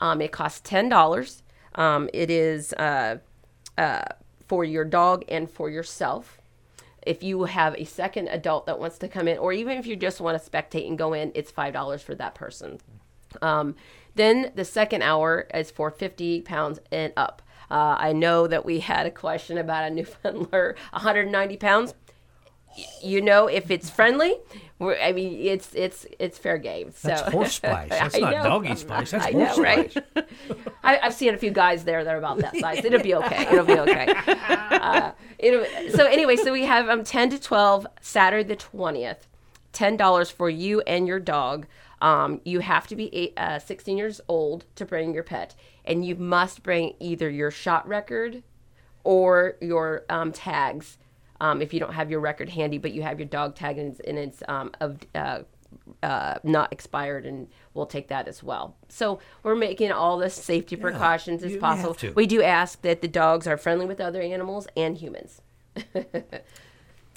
Um, 0.00 0.20
it 0.20 0.32
costs 0.32 0.60
ten 0.60 0.88
dollars. 0.88 1.42
Um, 1.76 2.08
it 2.12 2.30
is 2.30 2.72
uh, 2.74 3.18
uh, 3.78 4.02
for 4.46 4.64
your 4.64 4.84
dog 4.84 5.24
and 5.28 5.50
for 5.50 5.70
yourself. 5.70 6.40
If 7.06 7.22
you 7.22 7.44
have 7.44 7.74
a 7.76 7.84
second 7.84 8.28
adult 8.28 8.66
that 8.66 8.78
wants 8.78 8.98
to 8.98 9.08
come 9.08 9.28
in, 9.28 9.38
or 9.38 9.52
even 9.52 9.78
if 9.78 9.86
you 9.86 9.96
just 9.96 10.20
want 10.20 10.42
to 10.42 10.50
spectate 10.50 10.86
and 10.86 10.98
go 10.98 11.12
in, 11.12 11.32
it's 11.34 11.50
five 11.50 11.72
dollars 11.72 12.02
for 12.02 12.14
that 12.16 12.34
person. 12.34 12.80
Um, 13.42 13.76
then 14.14 14.52
the 14.54 14.64
second 14.64 15.02
hour 15.02 15.48
is 15.52 15.70
for 15.70 15.90
fifty 15.90 16.40
pounds 16.40 16.80
and 16.92 17.12
up. 17.16 17.42
Uh, 17.70 17.96
I 17.98 18.12
know 18.12 18.46
that 18.46 18.64
we 18.64 18.80
had 18.80 19.06
a 19.06 19.10
question 19.10 19.56
about 19.56 19.90
a 19.90 19.94
Newfoundlander, 19.94 20.76
190 20.90 21.56
pounds 21.56 21.94
you 23.02 23.20
know 23.20 23.46
if 23.46 23.70
it's 23.70 23.88
friendly 23.88 24.34
we're, 24.78 24.98
i 25.00 25.12
mean 25.12 25.38
it's 25.40 25.74
it's 25.74 26.06
it's 26.18 26.38
fair 26.38 26.58
game 26.58 26.92
so 26.92 27.08
That's 27.08 27.32
horse 27.32 27.54
splash. 27.54 27.88
That's 27.90 28.18
not 28.18 28.32
know. 28.32 28.42
doggy 28.42 28.74
splash. 28.76 29.10
That's 29.10 29.26
I 29.26 29.32
horse 29.32 29.56
know, 29.56 29.62
right? 29.62 29.96
I, 30.84 30.98
I've 30.98 31.14
seen 31.14 31.34
a 31.34 31.38
few 31.38 31.50
guys 31.50 31.84
there 31.84 32.04
that 32.04 32.14
are 32.14 32.18
about 32.18 32.38
that 32.38 32.56
size. 32.56 32.84
It'll 32.84 33.02
be 33.02 33.14
okay. 33.14 33.46
It'll 33.50 33.64
be 33.64 33.78
okay. 33.78 34.12
Uh, 34.26 35.12
it'll, 35.38 35.64
so 35.90 36.06
anyway, 36.06 36.36
so 36.36 36.52
we 36.52 36.64
have 36.64 36.88
um, 36.88 37.04
10 37.04 37.30
to 37.30 37.40
12 37.40 37.86
Saturday 38.00 38.44
the 38.44 38.56
20th. 38.56 39.26
$10 39.72 40.32
for 40.32 40.48
you 40.48 40.80
and 40.82 41.06
your 41.06 41.18
dog. 41.18 41.66
Um, 42.00 42.40
you 42.44 42.60
have 42.60 42.86
to 42.88 42.96
be 42.96 43.14
eight, 43.14 43.34
uh, 43.36 43.58
16 43.58 43.96
years 43.96 44.20
old 44.28 44.66
to 44.76 44.84
bring 44.84 45.14
your 45.14 45.22
pet, 45.22 45.54
and 45.84 46.04
you 46.04 46.14
must 46.16 46.62
bring 46.62 46.94
either 47.00 47.30
your 47.30 47.50
shot 47.50 47.86
record 47.88 48.42
or 49.04 49.56
your 49.60 50.04
um, 50.08 50.32
tags. 50.32 50.98
Um, 51.40 51.60
if 51.60 51.74
you 51.74 51.80
don't 51.80 51.92
have 51.94 52.10
your 52.10 52.20
record 52.20 52.48
handy, 52.48 52.78
but 52.78 52.92
you 52.92 53.02
have 53.02 53.18
your 53.18 53.28
dog 53.28 53.54
tag 53.54 53.78
and 53.78 53.90
it's, 53.92 54.00
and 54.00 54.18
it's 54.18 54.42
um, 54.48 54.70
of 54.80 54.98
uh, 55.14 55.40
uh, 56.02 56.38
not 56.44 56.72
expired, 56.72 57.26
and 57.26 57.48
we'll 57.74 57.86
take 57.86 58.08
that 58.08 58.28
as 58.28 58.42
well. 58.42 58.76
So 58.88 59.18
we're 59.42 59.56
making 59.56 59.90
all 59.92 60.18
the 60.18 60.30
safety 60.30 60.76
precautions 60.76 61.42
you- 61.42 61.50
as 61.50 61.56
possible. 61.56 61.96
We 62.14 62.26
do 62.26 62.42
ask 62.42 62.80
that 62.82 63.00
the 63.02 63.08
dogs 63.08 63.46
are 63.46 63.56
friendly 63.56 63.86
with 63.86 64.00
other 64.00 64.20
animals 64.20 64.66
and 64.76 64.96
humans. 64.96 65.40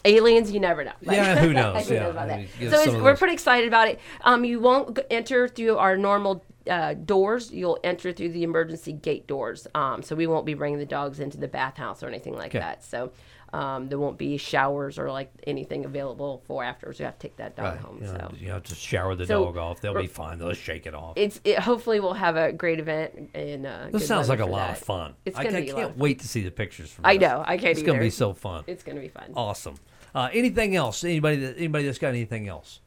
Aliens, 0.06 0.52
you 0.52 0.60
never 0.60 0.84
know. 0.84 0.94
Yeah, 1.02 1.36
who 1.40 1.54
knows? 1.54 1.88
Who 1.88 1.96
Yeah, 1.96 2.08
about 2.08 2.30
I 2.30 2.48
that? 2.60 2.72
So 2.72 2.78
some 2.78 2.88
it's, 2.88 2.94
of 2.96 3.02
we're 3.02 3.16
pretty 3.18 3.34
excited 3.34 3.68
about 3.68 3.88
it. 3.88 4.00
Um, 4.22 4.46
you 4.46 4.60
won't 4.60 4.98
enter 5.10 5.48
through 5.48 5.78
our 5.78 5.98
normal 5.98 6.44
uh, 6.70 6.94
doors. 6.94 7.52
You'll 7.52 7.80
enter 7.84 8.12
through 8.12 8.30
the 8.30 8.44
emergency 8.44 8.94
gate 8.94 9.28
doors. 9.28 9.68
Um, 9.76 10.02
so 10.04 10.16
we 10.16 10.28
won't 10.28 10.46
be 10.46 10.54
bringing 10.54 10.80
the 10.80 10.86
dogs 10.86 11.20
into 11.20 11.38
the 11.38 11.48
bathhouse 11.48 12.04
or 12.04 12.08
anything 12.08 12.34
like 12.36 12.48
Okay. 12.52 12.60
that. 12.60 12.84
So 12.84 13.12
um, 13.54 13.88
there 13.88 13.98
won't 13.98 14.18
be 14.18 14.36
showers 14.38 15.00
or 15.00 15.10
like 15.10 15.32
anything 15.48 15.86
available 15.86 16.44
for 16.48 16.64
afterwards. 16.64 17.00
You 17.00 17.06
have 17.06 17.18
to 17.18 17.28
take 17.28 17.38
that 17.38 17.56
dog 17.56 17.66
Right. 17.66 17.78
home. 17.80 17.98
You, 18.02 18.08
know, 18.12 18.28
so 18.32 18.36
you 18.38 18.52
have 18.52 18.64
to 18.64 18.76
shower 18.76 19.16
the 19.16 19.26
So, 19.26 19.46
dog 19.46 19.58
off. 19.58 19.80
They'll 19.82 19.94
be 19.94 20.08
fine. 20.08 20.38
They'll 20.40 20.54
shake 20.54 20.86
it 20.86 20.94
off. 20.94 21.14
it's 21.16 21.40
it, 21.46 21.60
hopefully 21.60 22.00
we'll 22.02 22.14
have 22.14 22.36
a 22.36 22.52
great 22.52 22.80
event. 22.80 23.30
And 23.34 23.66
uh, 23.66 23.88
This 23.92 24.06
sounds 24.08 24.28
like 24.28 24.40
a 24.40 24.46
lot 24.46 24.68
that. 24.68 24.78
of 24.82 24.84
fun. 24.86 25.14
It's 25.26 25.38
I, 25.38 25.44
gonna 25.46 25.60
I 25.60 25.62
be 25.62 25.72
lot 25.72 25.82
can't 25.82 25.98
wait 25.98 26.20
to 26.20 26.28
see 26.28 26.44
the 26.44 26.52
pictures 26.52 26.90
from 26.92 27.06
I 27.06 27.18
this. 27.18 27.22
know. 27.28 27.42
I 27.46 27.58
can't 27.58 27.72
It's 27.78 27.84
gonna 27.84 28.00
be 28.00 28.10
so 28.10 28.34
fun. 28.34 28.64
It's 28.68 28.84
gonna 28.84 29.00
be 29.02 29.08
fun. 29.08 29.32
Awesome. 29.34 29.76
Uh, 30.14 30.30
anything 30.34 30.76
else? 30.76 31.04
Anybody 31.04 31.38
that 31.38 31.58
anybody 31.58 31.86
that's 31.86 32.00
got 32.00 32.10
anything 32.10 32.48
else? 32.50 32.82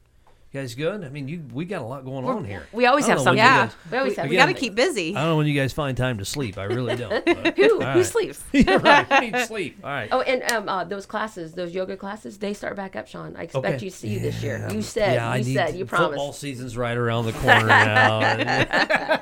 You 0.53 0.59
guys 0.59 0.75
good? 0.75 1.05
I 1.05 1.09
mean, 1.09 1.29
you 1.29 1.43
we 1.53 1.63
got 1.63 1.81
a 1.81 1.85
lot 1.85 2.03
going 2.03 2.25
on 2.25 2.43
here. 2.43 2.67
We 2.73 2.85
always 2.85 3.07
have 3.07 3.19
don't 3.19 3.25
know 3.25 3.31
when 3.31 3.37
something. 3.39 3.53
you 3.53 3.57
Yeah. 3.61 3.65
guys- 3.67 3.91
We 3.91 3.97
always 3.99 4.15
have. 4.17 4.29
We 4.29 4.35
got 4.35 4.45
to 4.47 4.53
keep 4.53 4.75
busy. 4.75 5.15
I 5.15 5.21
don't 5.21 5.29
know 5.29 5.37
when 5.37 5.47
you 5.47 5.57
guys 5.57 5.71
find 5.71 5.95
time 5.95 6.17
to 6.17 6.25
sleep. 6.25 6.57
I 6.57 6.63
really 6.65 6.97
don't. 6.97 7.25
Who 7.57 7.81
All 7.81 7.91
who 7.93 8.03
sleeps? 8.03 8.43
You're 8.51 8.79
right. 8.79 9.07
You 9.23 9.31
need 9.31 9.45
sleep. 9.45 9.77
All 9.81 9.89
right. 9.89 10.09
Oh, 10.11 10.19
and 10.19 10.43
um, 10.51 10.67
uh, 10.67 10.83
those 10.83 11.05
classes, 11.05 11.53
those 11.53 11.73
yoga 11.73 11.95
classes, 11.95 12.37
they 12.37 12.53
start 12.53 12.75
back 12.75 12.97
up, 12.97 13.07
Sean. 13.07 13.37
I 13.37 13.43
expect 13.43 13.65
Okay. 13.65 13.73
you 13.85 13.89
to 13.91 13.95
see 13.95 14.07
you 14.09 14.19
this 14.19 14.43
year. 14.43 14.67
You 14.69 14.81
said, 14.81 15.13
yeah, 15.13 15.29
I 15.29 15.37
you 15.37 15.45
need 15.45 15.53
said, 15.53 15.71
to- 15.71 15.77
you 15.77 15.85
Football 15.85 16.09
promised. 16.17 16.41
season's 16.41 16.75
right 16.75 16.97
around 16.97 17.27
the 17.27 17.33
corner 17.33 17.67
now. 17.67 19.21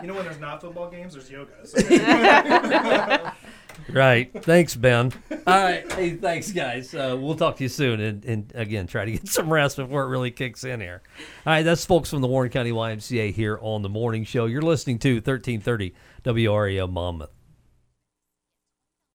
You 0.00 0.08
know 0.08 0.14
when 0.14 0.24
there's 0.24 0.40
not 0.40 0.62
football 0.62 0.88
games, 0.90 1.12
there's 1.12 1.30
yoga. 1.30 1.52
So. 1.66 1.78
Right. 3.90 4.30
Thanks, 4.44 4.74
Ben. 4.74 5.12
All 5.46 5.62
right. 5.62 5.90
Hey, 5.92 6.16
thanks, 6.16 6.50
guys. 6.52 6.94
Uh, 6.94 7.16
we'll 7.18 7.36
talk 7.36 7.56
to 7.56 7.62
you 7.62 7.68
soon. 7.68 8.00
And, 8.00 8.24
and 8.24 8.52
again, 8.54 8.86
try 8.86 9.04
to 9.04 9.12
get 9.12 9.28
some 9.28 9.52
rest 9.52 9.76
before 9.76 10.04
it 10.04 10.08
really 10.08 10.30
kicks 10.30 10.64
in 10.64 10.80
here. 10.80 11.02
All 11.46 11.52
right. 11.52 11.62
That's 11.62 11.84
folks 11.84 12.10
from 12.10 12.20
the 12.20 12.28
Warren 12.28 12.50
County 12.50 12.72
YMCA 12.72 13.32
here 13.32 13.58
on 13.60 13.82
the 13.82 13.88
morning 13.88 14.24
show. 14.24 14.46
You're 14.46 14.62
listening 14.62 14.98
to 15.00 15.14
1330 15.16 15.94
WRAL 16.24 16.88
Monmouth. 16.90 17.30